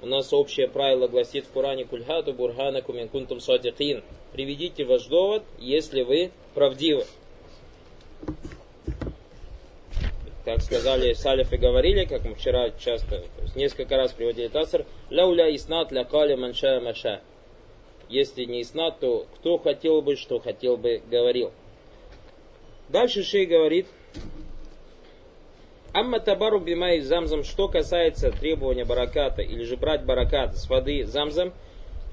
У 0.00 0.06
нас 0.06 0.32
общее 0.32 0.66
правило 0.66 1.08
гласит 1.08 1.44
в 1.44 1.52
Коране 1.52 1.84
кульхату 1.84 2.32
бурхана 2.32 2.80
куминкунтум 2.80 3.38
садикин. 3.38 4.02
Приведите 4.32 4.86
ваш 4.86 5.04
довод, 5.04 5.42
если 5.58 6.00
вы 6.00 6.30
правдивы. 6.54 7.04
Как 10.46 10.62
сказали 10.62 11.12
салифы 11.12 11.58
говорили, 11.58 12.06
как 12.06 12.24
мы 12.24 12.34
вчера 12.34 12.70
часто, 12.70 13.18
то 13.18 13.42
есть 13.42 13.56
несколько 13.56 13.98
раз 13.98 14.14
приводили 14.14 14.48
тасар, 14.48 14.86
ляуля 15.10 15.54
иснат 15.54 15.92
ля 15.92 16.04
кали 16.04 16.34
манша 16.34 16.80
маша. 16.80 17.20
Если 18.08 18.44
не 18.44 18.62
иснат, 18.62 19.00
то 19.00 19.26
кто 19.36 19.58
хотел 19.58 20.02
бы, 20.02 20.16
что 20.16 20.38
хотел 20.38 20.76
бы, 20.76 21.02
говорил. 21.10 21.52
Дальше 22.88 23.22
Шей 23.22 23.44
говорит, 23.44 23.86
Амма 25.92 26.20
табару 26.20 26.60
бимай 26.60 27.00
замзам, 27.00 27.44
что 27.44 27.68
касается 27.68 28.30
требования 28.30 28.84
бараката, 28.84 29.42
или 29.42 29.64
же 29.64 29.76
брать 29.76 30.04
баракат 30.04 30.56
с 30.56 30.68
воды 30.68 31.04
замзам, 31.04 31.52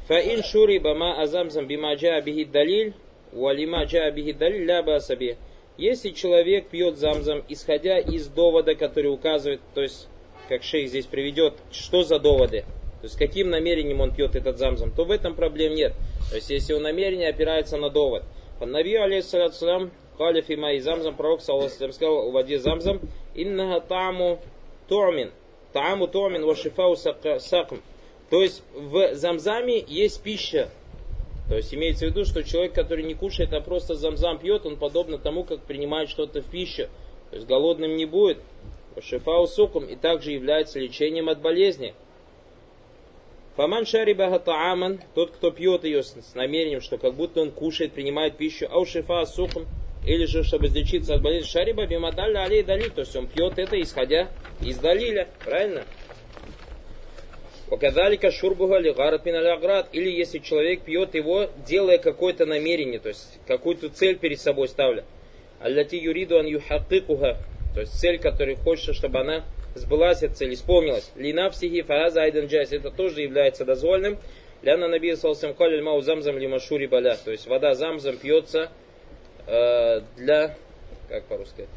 фаин 0.07 0.43
шури 0.43 0.79
бама 0.79 1.21
азамзам 1.21 1.67
бима 1.67 1.93
джа 1.95 2.21
далиль, 2.21 2.93
валима 3.31 3.83
джа 3.83 4.11
далиль 4.11 4.65
ля 4.65 4.99
себе. 4.99 5.37
Если 5.77 6.11
человек 6.11 6.69
пьет 6.69 6.97
замзам, 6.97 7.43
исходя 7.49 7.99
из 7.99 8.27
довода, 8.27 8.75
который 8.75 9.13
указывает, 9.13 9.59
то 9.73 9.81
есть, 9.81 10.07
как 10.47 10.63
шейх 10.63 10.87
здесь 10.87 11.05
приведет, 11.05 11.55
что 11.71 12.03
за 12.03 12.17
доводы, 12.17 12.63
то 13.05 13.07
есть 13.07 13.19
каким 13.19 13.51
намерением 13.51 14.01
он 14.01 14.15
пьет 14.15 14.35
этот 14.35 14.57
замзам, 14.57 14.91
то 14.91 15.05
в 15.05 15.11
этом 15.11 15.35
проблем 15.35 15.75
нет. 15.75 15.93
То 16.31 16.37
есть 16.37 16.49
если 16.49 16.73
он 16.73 16.81
намерение 16.81 17.29
опирается 17.29 17.77
на 17.77 17.91
довод. 17.91 18.23
Наби 18.59 18.95
алейхиссалам 18.95 19.91
Кали 20.17 20.41
фима 20.41 20.73
и 20.73 20.79
замзам, 20.79 21.15
пророк 21.15 21.41
саллаху 21.41 21.69
сказал 21.69 22.31
в 22.31 22.33
воде 22.33 22.57
замзам, 22.57 22.99
иннаха 23.35 23.79
тааму 23.81 24.39
туамин, 24.87 25.29
тааму 25.71 26.07
туамин 26.07 26.47
вашифау 26.47 26.95
сакм. 26.95 27.75
То 28.31 28.41
есть 28.41 28.63
в 28.73 29.13
замзаме 29.13 29.85
есть 29.87 30.23
пища. 30.23 30.71
То 31.47 31.57
есть 31.57 31.75
имеется 31.75 32.07
в 32.07 32.09
виду, 32.09 32.25
что 32.25 32.43
человек, 32.43 32.73
который 32.73 33.03
не 33.03 33.13
кушает, 33.13 33.53
а 33.53 33.61
просто 33.61 33.93
замзам 33.93 34.39
пьет, 34.39 34.65
он 34.65 34.77
подобно 34.77 35.19
тому, 35.19 35.43
как 35.43 35.61
принимает 35.61 36.09
что-то 36.09 36.41
в 36.41 36.45
пищу. 36.45 36.87
То 37.29 37.35
есть 37.35 37.47
голодным 37.47 37.97
не 37.97 38.07
будет. 38.07 38.39
Шифау 38.99 39.45
сукум 39.45 39.85
и 39.85 39.95
также 39.95 40.31
является 40.31 40.79
лечением 40.79 41.29
от 41.29 41.39
болезни. 41.39 41.93
Фаман 43.55 43.85
шарибаха 43.85 44.39
тааман, 44.39 45.01
тот, 45.13 45.31
кто 45.31 45.51
пьет 45.51 45.85
ее 45.85 46.03
с, 46.03 46.15
намерением, 46.35 46.81
что 46.81 46.97
как 46.97 47.13
будто 47.13 47.41
он 47.41 47.51
кушает, 47.51 47.93
принимает 47.93 48.35
пищу, 48.35 48.67
аушифа 48.69 49.25
сухом, 49.25 49.65
или 50.05 50.25
же, 50.25 50.43
чтобы 50.43 50.67
излечиться 50.67 51.15
от 51.15 51.21
болезни, 51.21 51.47
шариба 51.47 51.87
бимадалля 51.87 52.43
алей 52.43 52.63
дали, 52.63 52.89
то 52.89 53.01
есть 53.01 53.15
он 53.15 53.27
пьет 53.27 53.57
это, 53.57 53.81
исходя 53.81 54.29
из 54.61 54.77
далиля, 54.77 55.29
правильно? 55.43 55.83
Ваказалика 57.67 58.29
шурбуга 58.29 58.77
лигарат 58.77 59.25
миналяград. 59.25 59.89
Или 59.91 60.11
если 60.11 60.37
человек 60.39 60.81
пьет 60.81 61.15
его, 61.15 61.49
делая 61.65 61.97
какое-то 61.97 62.45
намерение, 62.45 62.99
то 62.99 63.09
есть 63.09 63.39
какую-то 63.47 63.89
цель 63.89 64.17
перед 64.17 64.39
собой 64.39 64.67
ставля. 64.67 65.03
Аллати 65.59 65.95
юриду 65.95 66.37
ан 66.37 66.45
юхакикуха. 66.45 67.37
То 67.73 67.79
есть 67.81 67.99
цель, 67.99 68.19
которую 68.19 68.57
хочется, 68.57 68.93
чтобы 68.93 69.19
она 69.19 69.43
сбылась 69.75 70.23
эта 70.23 70.35
цель, 70.35 70.53
исполнилась. 70.53 71.11
Лина 71.15 71.51
всихи 71.51 71.81
фааза 71.81 72.23
айдан 72.23 72.47
джайс. 72.47 72.71
Это 72.71 72.89
тоже 72.89 73.21
является 73.21 73.65
дозвольным. 73.65 74.17
Ляна 74.63 74.87
наби 74.87 75.15
салсам 75.15 75.53
калиль 75.53 75.83
мау 75.83 76.01
замзам 76.01 76.37
лимашури 76.37 76.87
баля. 76.87 77.17
То 77.23 77.31
есть 77.31 77.45
вода 77.47 77.75
замзам 77.75 78.17
пьется 78.17 78.71
э, 79.45 80.01
для... 80.17 80.55
Как 81.09 81.25
по-русски? 81.25 81.67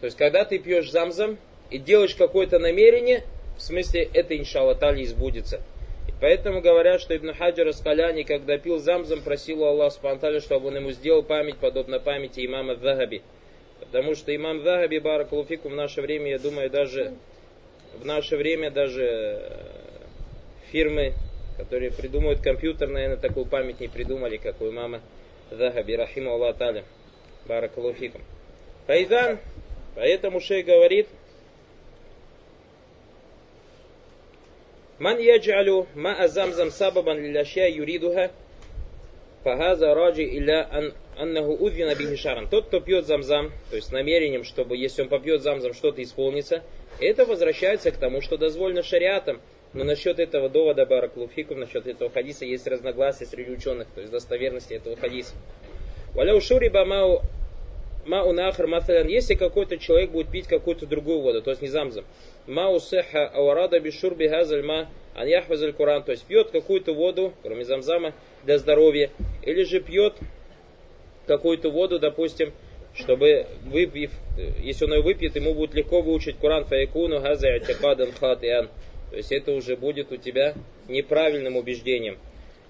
То 0.00 0.06
есть 0.06 0.16
когда 0.16 0.44
ты 0.44 0.58
пьешь 0.58 0.90
замзам 0.90 1.36
и 1.70 1.78
делаешь 1.78 2.14
какое-то 2.14 2.58
намерение, 2.58 3.24
в 3.58 3.62
смысле 3.62 4.08
это 4.14 4.38
иншалла 4.38 4.74
тали 4.74 5.04
избудется. 5.04 5.60
И 6.08 6.12
поэтому 6.18 6.62
говорят, 6.62 7.00
что 7.00 7.14
Ибн 7.14 7.34
Хаджар 7.34 7.68
Аскаляни, 7.68 8.22
когда 8.22 8.56
пил 8.56 8.78
замзам, 8.78 9.20
просил 9.20 9.62
у 9.62 9.66
Аллаха 9.66 10.40
чтобы 10.40 10.68
он 10.68 10.76
ему 10.76 10.92
сделал 10.92 11.22
память, 11.22 11.58
подобно 11.58 12.00
памяти 12.00 12.46
имама 12.46 12.76
Захаби. 12.76 13.22
Потому 13.80 14.14
что 14.14 14.34
имам 14.34 14.62
Захаби 14.62 14.98
Баракулуфику 14.98 15.68
в 15.68 15.74
наше 15.74 16.00
время, 16.00 16.30
я 16.30 16.38
думаю, 16.38 16.70
даже 16.70 17.14
в 17.94 18.04
наше 18.04 18.36
время 18.36 18.70
даже 18.70 19.04
э, 19.04 19.70
фирмы, 20.70 21.14
которые 21.56 21.90
придумывают 21.90 22.40
компьютер, 22.40 22.88
наверное, 22.88 23.16
такую 23.16 23.46
память 23.46 23.80
не 23.80 23.88
придумали, 23.88 24.36
как 24.36 24.60
у 24.60 24.70
имама 24.70 25.00
Захаби, 25.50 25.96
рахиму 25.96 26.30
Аллах 26.30 26.56
Таля, 26.56 26.84
баракалуфикум. 27.46 28.22
Файдан, 28.86 29.38
поэтому 29.94 30.40
шей 30.40 30.62
говорит, 30.62 31.08
Ман 35.00 35.18
яджалю 35.18 35.86
ма 35.94 36.12
азамзам 36.14 36.70
сабабан 36.70 37.18
лиляшья 37.18 37.68
юридуха 37.68 38.30
фагаза 39.42 39.94
раджи 39.94 40.24
илля 40.24 40.92
аннаху 41.16 41.52
удвина 41.52 41.94
бихишаран. 41.94 42.48
Тот, 42.48 42.66
кто 42.66 42.80
пьет 42.80 43.06
замзам, 43.06 43.52
то 43.70 43.76
есть 43.76 43.88
с 43.88 43.92
намерением, 43.92 44.44
чтобы, 44.44 44.76
если 44.76 45.02
он 45.02 45.08
попьет 45.08 45.42
замзам, 45.42 45.74
что-то 45.74 46.02
исполнится, 46.02 46.62
это 47.00 47.24
возвращается 47.24 47.90
к 47.90 47.96
тому, 47.96 48.20
что 48.20 48.36
дозволено 48.36 48.82
шариатом. 48.82 49.40
Но 49.72 49.84
насчет 49.84 50.18
этого 50.18 50.48
довода 50.48 50.84
Бараклуфиков, 50.84 51.56
насчет 51.56 51.86
этого 51.86 52.10
хадиса 52.10 52.44
есть 52.44 52.66
разногласия 52.66 53.24
среди 53.24 53.52
ученых, 53.52 53.86
то 53.94 54.00
есть 54.00 54.12
достоверности 54.12 54.74
этого 54.74 54.96
хадиса. 54.96 55.34
Валяу 56.14 56.40
шуриба 56.40 56.84
мау 56.84 57.22
Мау 58.06 58.32
нахар 58.32 58.66
мафалян, 58.66 59.08
если 59.08 59.34
какой-то 59.34 59.76
человек 59.76 60.10
будет 60.10 60.30
пить 60.30 60.46
какую-то 60.46 60.86
другую 60.86 61.20
воду, 61.20 61.42
то 61.42 61.50
есть 61.50 61.60
не 61.60 61.68
замзам. 61.68 62.06
Мау 62.46 62.80
сеха 62.80 63.28
ауарада 63.28 63.78
бишур 63.78 64.14
бихазаль 64.14 64.62
ма 64.62 64.88
ан 65.14 65.28
яхвазаль 65.28 65.74
куран, 65.74 66.02
то 66.02 66.12
есть 66.12 66.24
пьет 66.24 66.50
какую-то 66.50 66.94
воду, 66.94 67.34
кроме 67.42 67.64
замзама, 67.64 68.14
для 68.43 68.57
здоровья, 68.57 69.09
или 69.43 69.63
же 69.63 69.79
пьет 69.79 70.15
какую-то 71.27 71.69
воду, 71.69 71.99
допустим, 71.99 72.53
чтобы 72.93 73.47
выпив, 73.65 74.11
если 74.59 74.85
он 74.85 74.93
ее 74.93 75.01
выпьет, 75.01 75.35
ему 75.35 75.53
будет 75.53 75.73
легко 75.73 76.01
выучить 76.01 76.37
Куран 76.37 76.65
фаякуну 76.65 77.19
газа 77.19 77.53
атикадан 77.53 78.11
хатиан. 78.11 78.69
То 79.11 79.17
есть 79.17 79.31
это 79.31 79.51
уже 79.51 79.75
будет 79.75 80.11
у 80.11 80.17
тебя 80.17 80.53
неправильным 80.87 81.55
убеждением. 81.57 82.17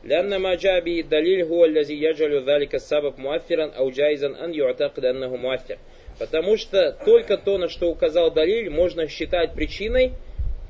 لأن 0.04 0.36
ما 0.38 0.54
جاء 0.54 0.82
به 0.82 1.00
الدليل 1.00 1.42
هو 1.44 1.66
الذي 1.66 1.96
يجعل 2.02 2.44
ذلك 2.46 2.76
السبب 2.76 3.20
مؤثرا 3.20 3.72
أو 3.72 3.90
جائزا 3.90 4.46
أن 4.46 4.54
يعتقد 4.54 5.06
أنه 5.06 5.36
مؤثر. 5.36 5.78
Потому 6.20 6.58
что 6.58 6.92
только 7.06 7.38
то, 7.38 7.58
на 7.58 7.68
что 7.68 7.90
указал 7.90 8.32
Далиль, 8.32 8.70
можно 8.70 9.08
считать 9.08 9.54
причиной, 9.54 10.14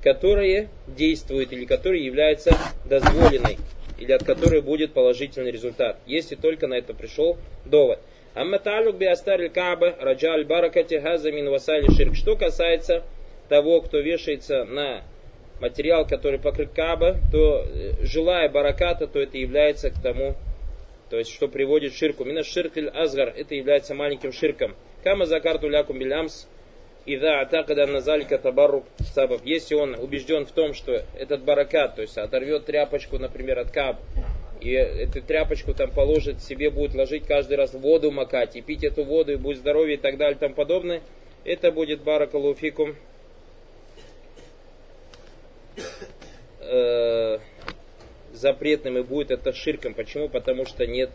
которая 0.01 0.69
действует 0.87 1.51
или 1.51 1.65
которая 1.65 1.99
является 1.99 2.55
дозволенной, 2.85 3.57
или 4.00 4.12
от 4.12 4.24
которой 4.24 4.60
будет 4.62 4.92
положительный 4.92 5.52
результат, 5.52 5.98
если 6.06 6.34
только 6.34 6.66
на 6.66 6.74
это 6.74 6.94
пришел 6.94 7.38
довод. 7.64 8.00
Амма 8.34 8.58
талюк 8.58 8.96
би 8.96 9.06
астар 9.06 9.48
каба 9.50 9.94
раджа 10.00 10.32
аль 10.32 10.44
баракати 10.44 10.98
хаза 10.98 11.30
мин 11.30 11.50
васали 11.50 11.90
ширк. 11.94 12.14
Что 12.14 12.36
касается 12.36 13.04
того, 13.48 13.80
кто 13.82 13.98
вешается 13.98 14.64
на 14.64 15.02
материал, 15.60 16.06
который 16.06 16.38
покрыт 16.38 16.70
Каба, 16.74 17.16
то 17.30 17.66
э, 17.66 18.04
желая 18.04 18.48
бараката, 18.48 19.06
то 19.06 19.20
это 19.20 19.36
является 19.36 19.90
к 19.90 20.00
тому, 20.00 20.34
то 21.10 21.18
есть 21.18 21.32
что 21.32 21.48
приводит 21.48 21.94
ширку. 21.94 22.24
Мина 22.24 22.42
ширк 22.42 22.72
азгар, 22.76 23.32
это 23.36 23.54
является 23.54 23.94
маленьким 23.94 24.32
ширком. 24.32 24.74
Кама 25.04 25.26
закарту 25.26 25.68
лякум 25.68 25.98
билямс, 25.98 26.46
и 27.10 27.16
да, 27.16 27.40
атакада 27.40 27.86
назалика 27.86 28.38
табарук 28.38 28.84
сабаб. 29.00 29.40
Если 29.44 29.74
он 29.74 29.96
убежден 29.96 30.46
в 30.46 30.52
том, 30.52 30.74
что 30.74 30.92
этот 31.18 31.42
баракат, 31.42 31.96
то 31.96 32.02
есть 32.02 32.16
оторвет 32.16 32.66
тряпочку, 32.66 33.18
например, 33.18 33.58
от 33.58 33.72
каб, 33.72 33.96
и 34.60 34.70
эту 34.70 35.20
тряпочку 35.20 35.74
там 35.74 35.90
положит, 35.90 36.40
себе 36.40 36.70
будет 36.70 36.94
ложить 36.94 37.26
каждый 37.26 37.56
раз 37.56 37.74
воду 37.74 38.12
макать, 38.12 38.54
и 38.54 38.60
пить 38.60 38.84
эту 38.84 39.02
воду, 39.02 39.32
и 39.32 39.36
будет 39.36 39.58
здоровье 39.58 39.94
и 39.94 39.98
так 39.98 40.18
далее 40.18 40.36
и 40.36 40.38
тому 40.38 40.54
подобное, 40.54 41.02
это 41.44 41.72
будет 41.72 42.00
баракалуфикум 42.04 42.94
э, 46.60 47.38
запретным 48.32 48.98
и 48.98 49.02
будет 49.02 49.32
это 49.32 49.52
ширком. 49.52 49.94
Почему? 49.94 50.28
Потому 50.28 50.64
что 50.64 50.86
нет 50.86 51.10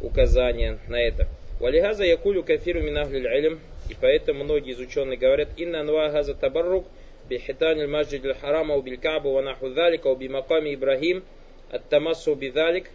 указания 0.00 0.78
на 0.86 1.00
это. 1.00 1.26
Валихаза 1.58 2.04
якулю 2.04 2.44
кафиру 2.44 2.80
минахлиль. 2.80 3.58
И 3.88 3.96
поэтому 4.00 4.44
многие 4.44 4.72
из 4.72 4.78
ученых 4.78 5.18
говорят, 5.18 5.48
«Инна 5.56 5.80
анва 5.80 6.08
газа 6.08 6.34
табаррук 6.34 6.86
бихитан 7.28 7.80
аль-маджид 7.80 8.24
аль-харама 8.24 8.76
убиль 8.76 8.98
кабу 8.98 9.32
ва 9.32 9.42
наху 9.42 9.70
дhalика 9.70 10.06
уби 10.08 10.28
маками 10.28 10.74
Ибрагим 10.74 11.24
ат-тамассу 11.70 12.34
бидhalик». 12.34 12.90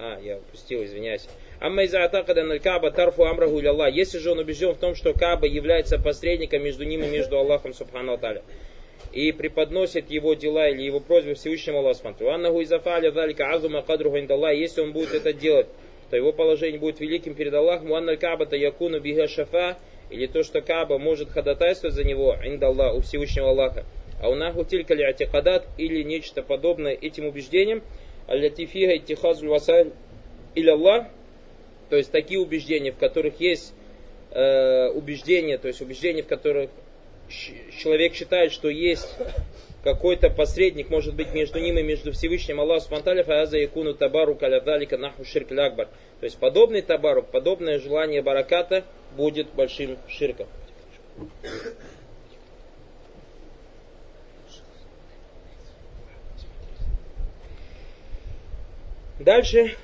А, 0.00 0.20
я 0.22 0.36
упустил, 0.36 0.84
извиняюсь. 0.84 1.26
Амма 1.60 1.82
из 1.82 1.92
атакада 1.92 2.44
на 2.44 2.60
Каба 2.60 2.92
тарфу 2.92 3.24
амраху 3.24 3.58
Аллах. 3.66 3.92
Если 3.92 4.18
же 4.18 4.30
он 4.30 4.38
убежден 4.38 4.72
в 4.74 4.78
том, 4.78 4.94
что 4.94 5.12
Каба 5.12 5.46
является 5.46 5.98
посредником 5.98 6.62
между 6.62 6.84
ним 6.84 7.02
и 7.02 7.08
между 7.08 7.36
Аллахом 7.36 7.74
Субхану 7.74 8.12
Аталя, 8.12 8.42
и 9.12 9.32
преподносит 9.32 10.08
его 10.08 10.34
дела 10.34 10.68
или 10.68 10.82
его 10.82 11.00
просьбы 11.00 11.34
Всевышнему 11.34 11.78
Аллаху 11.78 11.96
Субхану 11.96 12.30
Аннаху 12.30 12.62
изафаля 12.62 13.10
далика 13.10 13.50
азума 13.50 13.82
кадруху 13.82 14.20
индаллах. 14.20 14.54
Если 14.54 14.80
он 14.80 14.92
будет 14.92 15.14
это 15.14 15.32
делать, 15.32 15.66
то 16.10 16.16
его 16.16 16.32
положение 16.32 16.80
будет 16.80 17.00
великим 17.00 17.34
перед 17.34 17.52
Аллахом. 17.54 17.90
Уанналь 17.90 18.16
кабата 18.16 18.56
якуну 18.56 19.00
бига 19.00 19.28
шафа. 19.28 19.76
Или 20.10 20.26
то, 20.26 20.42
что 20.42 20.62
Каба 20.62 20.98
может 20.98 21.30
ходатайствовать 21.30 21.94
за 21.94 22.02
него, 22.02 22.34
индаллах, 22.42 22.94
у 22.94 23.00
Всевышнего 23.02 23.50
Аллаха. 23.50 23.84
А 24.22 24.30
у 24.30 24.34
наху 24.34 24.64
тилька 24.64 24.94
ли 24.94 25.04
атикадат 25.04 25.66
или 25.76 26.02
нечто 26.02 26.42
подобное 26.42 26.92
этим 26.92 27.26
убеждениям. 27.26 27.82
И 28.28 28.98
тихазуль 29.06 29.48
васаль 29.48 29.92
или 30.54 30.70
Аллах. 30.70 31.08
То 31.90 31.96
есть 31.96 32.10
такие 32.10 32.40
убеждения, 32.40 32.92
в 32.92 32.96
которых 32.96 33.40
есть 33.40 33.74
э, 34.30 34.88
убеждения, 34.88 35.58
то 35.58 35.68
есть 35.68 35.80
убеждения, 35.80 36.22
в 36.22 36.26
которых 36.26 36.70
человек 37.28 38.14
считает, 38.14 38.52
что 38.52 38.68
есть 38.68 39.16
какой-то 39.82 40.30
посредник, 40.30 40.90
может 40.90 41.14
быть, 41.14 41.32
между 41.32 41.60
ним 41.60 41.78
и 41.78 41.82
между 41.82 42.12
Всевышним 42.12 42.60
Аллаху 42.60 42.82
Субтитры 42.82 43.22
Фааза 43.22 43.58
Якуну 43.58 43.94
Табару 43.94 44.34
Калядалика 44.34 44.96
Наху 44.96 45.24
Ширк 45.24 45.50
Лякбар. 45.50 45.88
То 46.20 46.24
есть 46.24 46.38
подобный 46.38 46.82
табарук, 46.82 47.26
подобное 47.26 47.78
желание 47.78 48.22
бараката 48.22 48.84
будет 49.16 49.48
большим 49.54 49.98
ширком. 50.08 50.48
Дальше. 59.20 59.76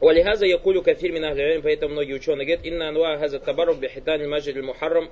Валихаза 0.00 0.44
якулю 0.46 0.82
кафир 0.82 1.12
мин 1.12 1.62
поэтому 1.62 1.94
многие 1.94 2.12
ученые 2.12 2.46
говорят, 2.46 2.66
инна 2.66 2.88
анва 2.88 3.18
хаза 3.18 3.40
табарук 3.40 3.78
бихитан 3.78 4.28
маджид 4.28 4.62
мухаррам 4.62 5.10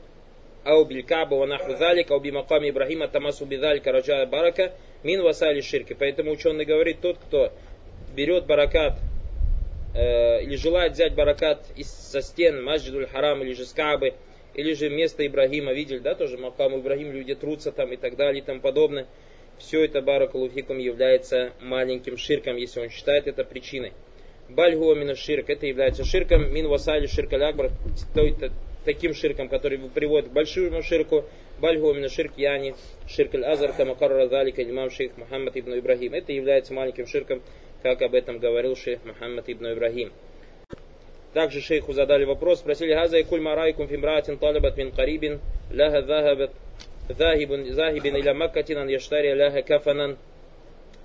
أو 0.67 0.83
بالكعبة 0.83 1.35
ونحو 1.35 1.71
ذلك, 1.73 2.11
أو 2.11 2.19
بمقام 2.19 2.63
Ибрахима 2.69 3.07
тамасу 3.07 3.45
бидалька 3.45 3.91
раджа 3.91 4.25
барака 4.25 4.73
мин 5.03 5.21
васали 5.21 5.61
ширки. 5.61 5.95
Поэтому 5.97 6.31
ученый 6.31 6.65
говорит, 6.65 7.01
тот, 7.01 7.17
кто 7.17 7.51
берет 8.15 8.45
баракат 8.45 8.99
э, 9.95 10.43
или 10.43 10.55
желает 10.55 10.93
взять 10.93 11.15
баракат 11.15 11.65
из, 11.75 11.89
со 11.89 12.21
стен 12.21 12.63
Масджидуль 12.63 13.07
Харам 13.07 13.41
или 13.41 13.53
же 13.53 13.65
с 13.65 13.71
Кабы, 13.73 14.13
или 14.53 14.73
же 14.73 14.89
место 14.89 15.25
Ибрагима, 15.25 15.73
видели, 15.73 15.99
да, 15.99 16.15
тоже 16.15 16.37
Макам 16.37 16.79
Ибрагим, 16.79 17.11
люди 17.11 17.35
трутся 17.35 17.71
там 17.71 17.93
и 17.93 17.97
так 17.97 18.15
далее 18.15 18.41
и 18.41 18.45
тому 18.45 18.59
подобное. 18.59 19.07
Все 19.57 19.83
это 19.83 20.01
баракалуфикум 20.01 20.77
является 20.77 21.51
маленьким 21.61 22.17
ширком, 22.17 22.55
если 22.55 22.79
он 22.79 22.89
считает 22.89 23.27
это 23.27 23.43
причиной. 23.43 23.93
Бальгуа 24.47 24.95
мина 24.95 25.15
ширк, 25.15 25.49
это 25.49 25.67
является 25.67 26.03
ширком, 26.03 26.51
мин 26.51 26.67
васали 26.67 27.07
ширка 27.07 27.37
лякбар, 27.37 27.71
таким 28.85 29.13
ширком, 29.13 29.49
который 29.49 29.77
приводит 29.77 30.29
к 30.29 30.31
большому 30.31 30.81
ширку, 30.81 31.25
бальгу 31.59 31.91
именно 31.91 32.09
ширк 32.09 32.33
яни, 32.37 32.75
ширк 33.07 33.35
аль-азар, 33.35 33.73
камакарра 33.73 34.27
залика 34.27 34.63
имам 34.63 34.89
шейх 34.89 35.17
Мухаммад 35.17 35.57
ибн 35.57 35.79
Ибрахим. 35.79 36.13
Это 36.13 36.31
является 36.31 36.73
маленьким 36.73 37.07
ширком, 37.07 37.41
как 37.83 38.01
об 38.01 38.15
этом 38.15 38.39
говорил 38.39 38.75
шейх 38.75 39.03
Мухаммад 39.05 39.49
ибн 39.49 39.73
Ибрахим. 39.73 40.11
Также 41.33 41.61
шейху 41.61 41.93
задали 41.93 42.25
вопрос, 42.25 42.59
спросили, 42.59 42.93
«Газа 42.93 43.17
и 43.17 43.23
куль 43.23 43.41
марайкум 43.41 43.87
фимратин 43.87 44.37
талабат 44.37 44.77
мин 44.77 44.91
карибин, 44.91 45.39
ляха 45.71 46.01
захабат 46.01 46.51
захибин 47.09 48.15
иля 48.15 48.33
маккатин 48.33 48.77
ан 48.77 48.87
яштари 48.87 49.33
ляха 49.33 49.61
кафанан 49.61 50.17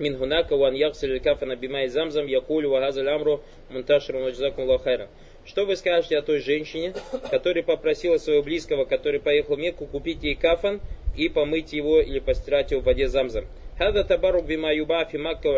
من 0.01 0.15
هناك 0.15 0.53
وأن 0.53 0.77
يغسل 0.77 1.11
الكفن 1.11 1.55
بماء 1.55 1.87
زمزم 1.87 2.29
يقول 2.29 2.67
وهذا 2.67 3.01
الأمر 3.01 3.41
منتشر 3.71 4.17
وجزاكم 4.17 4.63
الله 4.63 4.79
خيرا 4.79 5.09
что 5.50 5.66
вы 5.66 5.76
скажете 5.76 6.16
о 6.16 6.22
той 6.22 6.42
женщине, 6.42 6.94
которая 7.32 7.64
попросила 7.64 8.18
своего 8.18 8.44
близкого, 8.44 8.86
который 8.86 9.20
поехал 9.20 9.56
в 9.56 9.60
Мекку, 9.60 9.88
купить 9.88 10.24
ей 10.24 10.36
кафан 10.36 10.80
и 11.18 11.28
помыть 11.28 11.74
его 11.74 12.00
или 12.00 12.20
постирать 12.20 12.70
его 12.70 12.82
в 12.82 12.86
воде 12.86 13.08
замзам? 13.08 13.48
Хада 13.80 14.04
табарук 14.04 14.46
бима 14.46 14.72
юбафи 14.72 15.18
макка 15.18 15.50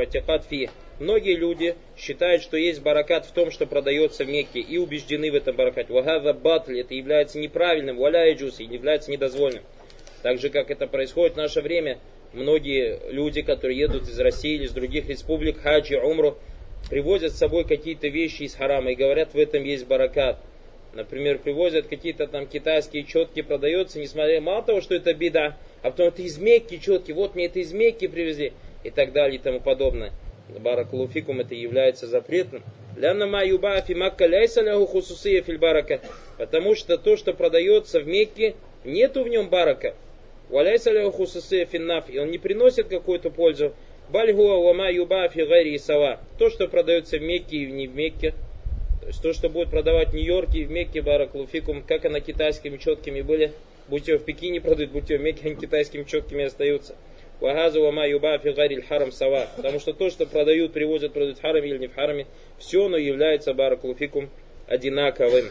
фи. 0.49 0.69
Многие 0.99 1.35
люди 1.35 1.75
считают, 1.97 2.41
что 2.41 2.55
есть 2.55 2.81
баракат 2.81 3.25
в 3.25 3.31
том, 3.31 3.51
что 3.51 3.65
продается 3.65 4.23
в 4.23 4.29
Мекке, 4.29 4.61
и 4.61 4.77
убеждены 4.77 5.29
в 5.29 5.35
этом 5.35 5.57
баракате. 5.57 5.91
Вагада 5.91 6.33
батли, 6.33 6.79
это 6.79 6.93
является 6.93 7.37
неправильным, 7.37 7.97
валя 7.97 8.29
и 8.29 8.35
джуси, 8.35 8.63
является 8.63 9.11
недозволенным. 9.11 9.63
Так 10.21 10.39
же, 10.39 10.49
как 10.49 10.71
это 10.71 10.87
происходит 10.87 11.33
в 11.33 11.37
наше 11.37 11.59
время, 11.59 11.99
многие 12.31 13.11
люди, 13.11 13.41
которые 13.41 13.77
едут 13.77 14.03
из 14.03 14.17
России 14.19 14.55
или 14.55 14.65
из 14.65 14.71
других 14.71 15.09
республик, 15.09 15.59
хаджи, 15.59 15.99
умру, 15.99 16.37
привозят 16.91 17.31
с 17.31 17.37
собой 17.37 17.63
какие-то 17.63 18.09
вещи 18.09 18.43
из 18.43 18.53
харама 18.53 18.91
и 18.91 18.95
говорят, 18.95 19.33
в 19.33 19.37
этом 19.37 19.63
есть 19.63 19.87
баракат. 19.87 20.37
Например, 20.93 21.37
привозят 21.37 21.87
какие-то 21.87 22.27
там 22.27 22.45
китайские 22.45 23.05
четки, 23.05 23.41
продаются, 23.41 23.97
несмотря 23.97 24.41
мало 24.41 24.61
того, 24.61 24.81
что 24.81 24.93
это 24.93 25.13
беда, 25.13 25.57
а 25.83 25.91
потом 25.91 26.09
это 26.09 26.21
из 26.21 26.37
Мекки 26.37 26.77
четки, 26.77 27.13
вот 27.13 27.33
мне 27.33 27.45
это 27.45 27.59
из 27.59 27.71
Мекки 27.71 28.07
привезли, 28.07 28.51
и 28.83 28.89
так 28.89 29.13
далее, 29.13 29.37
и 29.37 29.41
тому 29.41 29.61
подобное. 29.61 30.11
Баракулуфикум 30.49 31.39
это 31.39 31.55
является 31.55 32.07
запретным. 32.07 32.61
Потому 36.37 36.75
что 36.75 36.97
то, 36.97 37.15
что 37.15 37.33
продается 37.33 38.01
в 38.01 38.07
Мекке, 38.07 38.55
нету 38.83 39.23
в 39.23 39.29
нем 39.29 39.47
барака. 39.47 39.95
И 40.49 40.53
он 42.19 42.31
не 42.31 42.37
приносит 42.37 42.89
какую-то 42.89 43.29
пользу. 43.29 43.73
Бальгуа 44.11 44.57
лама 44.57 44.91
юба 44.91 45.29
фигари 45.29 45.77
сава. 45.77 46.19
То, 46.37 46.49
что 46.49 46.67
продается 46.67 47.17
в 47.17 47.21
Мекке 47.21 47.57
и 47.57 47.71
не 47.71 47.87
в 47.87 47.95
Мекке, 47.95 48.33
то 48.99 49.07
есть 49.07 49.21
то, 49.21 49.31
что 49.31 49.47
будет 49.47 49.69
продавать 49.69 50.09
в 50.09 50.13
Нью-Йорке 50.13 50.59
и 50.59 50.65
в 50.65 50.71
Мекке 50.71 51.01
бараклуфикум, 51.01 51.81
как 51.81 52.03
она 52.03 52.19
китайскими 52.19 52.75
четкими 52.75 53.21
были, 53.21 53.53
будь 53.87 54.09
ее 54.09 54.17
в 54.17 54.25
Пекине 54.25 54.59
продают, 54.59 54.91
будь 54.91 55.09
ее 55.09 55.17
в 55.17 55.21
Мекке, 55.21 55.47
они 55.47 55.55
китайскими 55.55 56.03
четкими 56.03 56.43
остаются. 56.43 56.95
Вагазу 57.39 57.83
вама 57.83 58.05
юба 58.05 58.37
фигариль 58.37 58.83
харам 58.83 59.13
сава. 59.13 59.47
Потому 59.55 59.79
что 59.79 59.93
то, 59.93 60.09
что 60.09 60.25
продают, 60.25 60.73
привозят, 60.73 61.13
продают 61.13 61.37
в 61.37 61.41
хараме 61.41 61.69
или 61.69 61.77
не 61.77 61.87
в 61.87 61.95
хараме, 61.95 62.27
все 62.57 62.87
оно 62.87 62.97
является 62.97 63.53
бараклуфикум 63.53 64.29
одинаковым. 64.67 65.45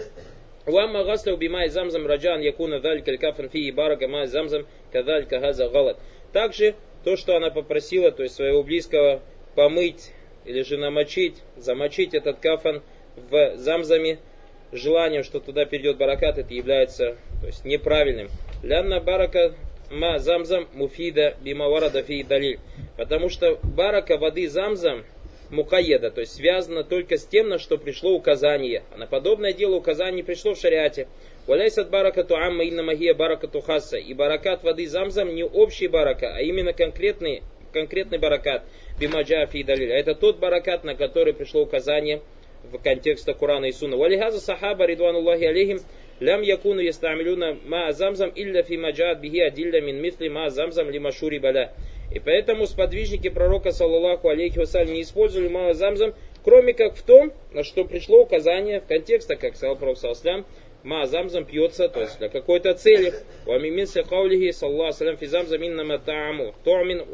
Лама 0.66 1.04
гасля 1.04 1.32
убимай 1.32 1.70
замзам 1.70 2.06
раджан 2.06 2.42
якуна 2.42 2.78
даль 2.80 3.02
калькафан 3.02 3.48
фи 3.48 3.70
барака 3.70 4.06
май 4.06 4.26
замзам 4.26 4.66
кадаль 4.92 5.24
кагаза 5.24 5.70
галат. 5.70 5.96
Также 6.34 6.74
то, 7.04 7.16
что 7.16 7.36
она 7.36 7.50
попросила, 7.50 8.10
то 8.10 8.22
есть 8.22 8.34
своего 8.34 8.62
близкого 8.62 9.20
помыть 9.54 10.12
или 10.44 10.62
же 10.62 10.76
намочить, 10.76 11.36
замочить 11.56 12.14
этот 12.14 12.40
кафан 12.40 12.82
в 13.16 13.56
замзаме, 13.56 14.18
желанием, 14.72 15.24
что 15.24 15.40
туда 15.40 15.64
перейдет 15.64 15.96
баракат, 15.96 16.38
это 16.38 16.54
является 16.54 17.16
то 17.40 17.46
есть, 17.46 17.64
неправильным. 17.64 18.28
Лянна 18.62 19.00
барака 19.00 19.54
ма 19.90 20.18
замзам 20.18 20.68
муфида 20.72 21.36
бимаварада 21.42 22.02
фи 22.02 22.22
далиль. 22.22 22.60
Потому 22.96 23.28
что 23.28 23.58
барака 23.62 24.16
воды 24.16 24.48
замзам 24.48 25.04
мукаеда, 25.50 26.10
то 26.10 26.20
есть 26.20 26.34
связано 26.34 26.84
только 26.84 27.16
с 27.16 27.26
тем, 27.26 27.48
на 27.48 27.58
что 27.58 27.76
пришло 27.76 28.12
указание. 28.12 28.84
А 28.94 28.98
на 28.98 29.06
подобное 29.06 29.52
дело 29.52 29.76
указание 29.76 30.22
пришло 30.22 30.54
в 30.54 30.58
шариате. 30.58 31.08
Валяйсат 31.50 31.90
баракату 31.90 32.36
амма 32.36 32.62
инна 32.62 32.84
магия 32.84 33.12
баракату 33.12 33.60
хасса. 33.60 33.96
И 33.96 34.14
баракат 34.14 34.62
воды 34.62 34.86
замзам 34.86 35.34
не 35.34 35.42
общий 35.42 35.88
барака, 35.88 36.32
а 36.36 36.42
именно 36.42 36.72
конкретный, 36.72 37.42
конкретный 37.72 38.18
баракат. 38.18 38.62
Бимаджа 39.00 39.44
фи 39.46 39.64
далиль. 39.64 39.90
Это 39.90 40.14
тот 40.14 40.38
баракат, 40.38 40.84
на 40.84 40.94
который 40.94 41.34
пришло 41.34 41.62
указание 41.62 42.20
в 42.62 42.78
контексте 42.78 43.34
Корана 43.34 43.64
и 43.64 43.72
Сунна. 43.72 43.96
Валихаза 43.96 44.38
сахаба 44.38 44.86
ридвануллахи 44.86 45.42
алейхим 45.42 45.80
лям 46.20 46.42
якуну 46.42 46.82
ястамилюна 46.82 47.58
ма 47.64 47.90
замзам 47.90 48.30
илля 48.36 48.62
фи 48.62 48.76
маджаат 48.76 49.20
бихи 49.20 49.40
адилля 49.40 49.80
мин 49.80 50.00
мисли 50.00 50.28
ма 50.28 50.50
замзам 50.50 50.88
лимашури 50.88 51.38
баля. 51.38 51.72
И 52.14 52.20
поэтому 52.20 52.66
сподвижники 52.66 53.28
пророка, 53.28 53.72
саллаллаху 53.72 54.28
алейхи 54.28 54.58
вассалям, 54.58 54.94
не 54.94 55.02
использовали 55.02 55.48
мало 55.48 55.74
замзам, 55.74 56.14
кроме 56.44 56.74
как 56.74 56.94
в 56.94 57.02
том, 57.02 57.32
на 57.52 57.64
что 57.64 57.84
пришло 57.84 58.22
указание 58.22 58.80
в 58.80 58.86
контексте, 58.86 59.34
как 59.34 59.56
сказал 59.56 59.74
пророк, 59.74 59.98
саллаллаху 59.98 60.44
ماء 60.82 61.06
زمزم 61.06 61.44
пьется, 61.44 61.88
то 61.88 62.00
есть 62.00 62.18
для 62.18 62.28
какой-то 62.28 62.74
цели. 62.74 63.12
وأما 63.46 63.58
من 63.58 63.86
قوله، 63.86 64.52
صلى 64.52 64.66
الله 64.66 64.80
عليه 64.80 64.98
وسلم، 64.98 65.16
في 65.16 65.26
زمزم 65.26 65.66
إنها 65.66 65.98
طعام، 65.98 66.54
طعم، 66.64 67.04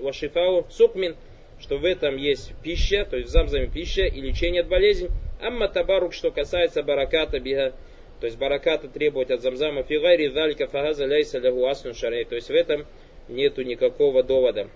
وشفاء، 0.00 0.66
سقم, 0.70 1.16
что 1.60 1.76
в 1.76 1.84
этом 1.84 2.16
есть 2.16 2.52
пища, 2.62 3.04
то 3.04 3.16
есть 3.16 3.28
в 3.28 3.32
замзаме 3.32 3.68
пища 3.68 4.02
и 4.02 4.20
лечение 4.20 4.62
от 4.62 4.68
болезни. 4.68 5.10
أما 5.40 5.68
التبرك, 5.68 6.12
что 6.12 6.30
касается 6.30 6.82
бараката 6.82 7.38
بها, 7.38 7.74
то 8.20 8.26
есть 8.26 8.38
бараката 8.38 8.88
требовать 8.88 9.30
от 9.30 9.40
замзама 9.40 9.82
في 9.82 9.97
غير، 9.97 10.28
ذلك 10.28 10.66
فهذا 10.66 11.06
ليس 11.06 11.38
له 11.38 11.66
أصل 11.66 11.94
شرعي. 11.94 12.24
То 12.24 12.34
есть 12.34 12.48
в 12.48 12.54
этом 12.54 12.86
нету 13.28 13.62
никакого 13.62 14.22
довода. 14.22 14.68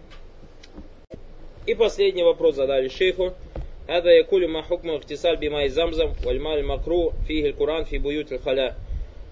И 1.66 1.74
последний 1.74 2.22
вопрос 2.22 2.56
задали 2.56 2.88
шейху. 2.88 3.32
هذا 3.87 4.11
يقول 4.11 4.47
ما 4.47 4.61
حكم 4.61 4.89
اغتسال 4.89 5.37
بماء 5.37 5.67
زمزم 5.67 6.13
والماء 6.25 6.59
المكروه 6.59 7.13
فيه 7.27 7.45
القرآن 7.49 7.83
في 7.83 7.97
بيوت 7.97 8.31
الخلا. 8.33 8.75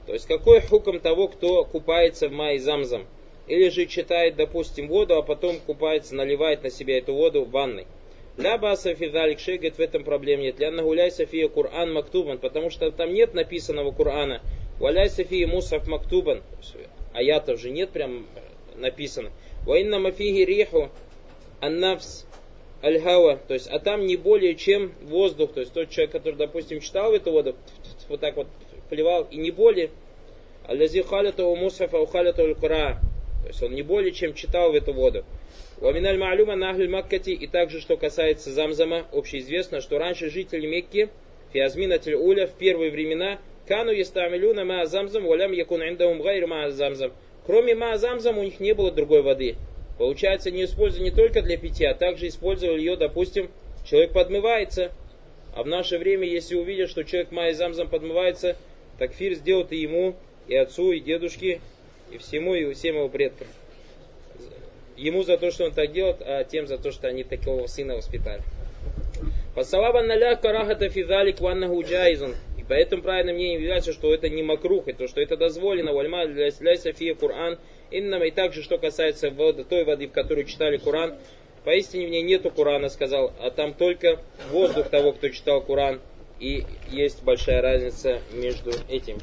То 0.08 0.14
есть 0.14 0.26
какой 0.28 0.62
хуком 0.62 1.00
того, 1.00 1.28
кто 1.28 1.66
купается 1.66 2.30
в 2.30 2.32
мае 2.32 2.60
замзам? 2.60 3.06
Или 3.48 3.70
же 3.70 3.86
читает, 3.86 4.36
допустим, 4.36 4.88
воду, 4.88 5.16
а 5.16 5.22
потом 5.22 5.58
купается, 5.60 6.16
наливает 6.16 6.64
на 6.64 6.70
себя 6.70 6.98
эту 6.98 7.14
воду 7.14 7.44
в 7.44 7.52
ванной. 7.52 7.86
Ля 8.38 8.58
баса 8.58 8.94
фидалик 8.94 9.40
шей, 9.40 9.58
говорит, 9.58 9.78
в 9.78 9.82
этом 9.82 10.04
проблем 10.04 10.42
нет. 10.42 10.60
Ля 10.60 10.70
нагуляй 10.70 11.12
софия 11.12 11.48
Кур'ан 11.48 11.92
мактубан, 11.92 12.38
потому 12.38 12.70
что 12.70 12.92
там 12.92 13.14
нет 13.14 13.34
написанного 13.34 13.92
Кур'ана. 13.92 14.42
Валяй 14.80 15.10
софия 15.10 15.48
мусаф 15.48 15.88
мактубан. 15.88 16.44
Аятов 17.14 17.60
же 17.60 17.72
нет 17.72 17.90
прям 17.90 18.28
написано. 18.76 19.32
Ваинна 19.66 20.00
мафиги 20.00 20.42
риху 20.42 20.90
аннавс 21.62 22.26
аль-хава, 22.83 23.39
то 23.49 23.55
есть, 23.55 23.69
а 23.69 23.79
там 23.79 24.07
не 24.07 24.17
более 24.17 24.55
чем 24.55 24.93
воздух, 25.03 25.53
то 25.53 25.61
есть 25.61 25.73
тот 25.73 25.91
человек, 25.91 26.13
который, 26.13 26.35
допустим, 26.35 26.81
читал 26.81 27.15
эту 27.15 27.31
воду, 27.31 27.57
вот 28.09 28.21
так 28.21 28.37
вот 28.37 28.49
плевал, 28.91 29.27
и 29.31 29.37
не 29.37 29.51
более, 29.51 29.91
алязи 30.67 31.03
халята 31.03 31.45
у 31.45 31.57
мусафа 31.57 31.99
у 31.99 32.07
халята 32.07 32.55
то 32.55 33.49
есть 33.49 33.63
он 33.63 33.75
не 33.75 33.83
более 33.83 34.13
чем 34.13 34.35
читал 34.35 34.71
в 34.73 34.75
эту 34.75 34.93
воду. 34.93 35.25
Ваминаль 35.79 36.17
маалюма 36.17 36.55
нахль 36.55 36.89
маккати, 36.89 37.33
и 37.33 37.47
также, 37.49 37.81
что 37.81 37.97
касается 37.97 38.53
замзама, 38.53 39.07
общеизвестно, 39.13 39.81
что 39.81 39.99
раньше 39.99 40.31
жители 40.31 40.67
Мекки, 40.67 41.09
фиазминатель 41.53 42.15
уля, 42.15 42.47
в 42.47 42.53
первые 42.53 42.93
времена, 42.93 43.41
кану 43.67 43.91
ястамилюна 43.91 44.65
ма 44.65 44.87
замзам, 44.87 45.25
валям 45.25 45.53
якун 45.53 45.83
индахум 45.83 46.21
гайр 46.21 46.47
ма 46.47 46.71
замзам. 46.71 47.13
Кроме 47.45 47.75
маазамзам 47.75 48.39
у 48.39 48.43
них 48.45 48.61
не 48.61 48.73
было 48.73 48.93
другой 48.93 49.23
воды. 49.23 49.57
Получается, 50.03 50.51
не 50.51 50.65
использовали 50.65 51.11
не 51.11 51.15
только 51.15 51.43
для 51.43 51.57
питья, 51.57 51.93
а 51.93 51.95
также 51.95 52.27
использовали 52.27 52.81
ее, 52.81 52.97
допустим, 52.97 53.53
человек 53.85 54.11
подмывается. 54.11 54.91
А 55.55 55.63
в 55.63 55.69
наше 55.69 55.97
время, 55.97 56.27
если 56.27 56.57
увидят, 56.57 56.91
что 56.91 57.05
человек 57.05 57.31
маазамзам 57.31 57.87
подмывается, 57.89 58.57
так 58.99 59.13
фир 59.13 59.35
сделает 59.35 59.71
и 59.71 59.77
ему, 59.77 60.17
и 60.49 60.57
отцу, 60.57 60.91
и 60.91 60.99
дедушке, 60.99 61.61
и 62.11 62.19
всему, 62.19 62.53
и 62.57 62.73
всем 62.73 62.97
его 62.97 63.09
предкам. 63.09 63.47
Ему 64.97 65.23
за 65.23 65.39
то, 65.39 65.53
что 65.53 65.67
он 65.67 65.73
так 65.73 65.93
делает, 65.93 66.17
а 66.21 66.43
тем 66.43 66.67
за 66.67 66.79
то, 66.79 66.91
что 66.91 67.07
они 67.07 67.23
такого 67.23 67.69
сына 67.69 67.95
воспитали. 67.95 68.43
Фасалаба 69.55 70.03
наля 70.03 70.35
карахата 70.35 70.89
фидалик 70.89 71.41
ваннаху 71.41 71.81
джайзун. 71.81 72.35
И 72.59 72.65
поэтому 72.69 73.03
правильным 73.05 73.37
мнением 73.37 73.61
является, 73.61 73.93
что 73.93 74.13
это 74.13 74.29
не 74.29 74.43
макрух, 74.43 74.89
и 74.89 74.95
то, 74.95 75.07
что 75.07 75.21
это 75.21 75.37
дозволено, 75.37 75.93
вальма 75.93 76.27
для 76.27 76.51
София 76.51 77.15
Кур'ан, 77.15 77.61
иннама 77.93 78.27
и 78.27 78.31
также, 78.31 78.63
что 78.63 78.79
касается 78.79 79.31
воды, 79.31 79.65
той 79.65 79.85
воды, 79.85 80.09
в 80.09 80.13
которой 80.13 80.45
читали 80.45 80.77
Кур'ан, 80.79 81.15
поистине 81.65 82.07
в 82.07 82.11
ней 82.11 82.23
нету 82.23 82.51
Кур'ана, 82.51 82.89
сказал, 82.89 83.33
а 83.41 83.51
там 83.51 83.75
только 83.75 84.21
воздух 84.51 84.89
того, 84.89 85.13
кто 85.13 85.29
читал 85.29 85.63
Кур'ан, 85.63 86.01
и 86.41 86.65
есть 86.91 87.23
большая 87.23 87.63
разница 87.63 88.21
между 88.33 88.73
этим. 88.89 89.19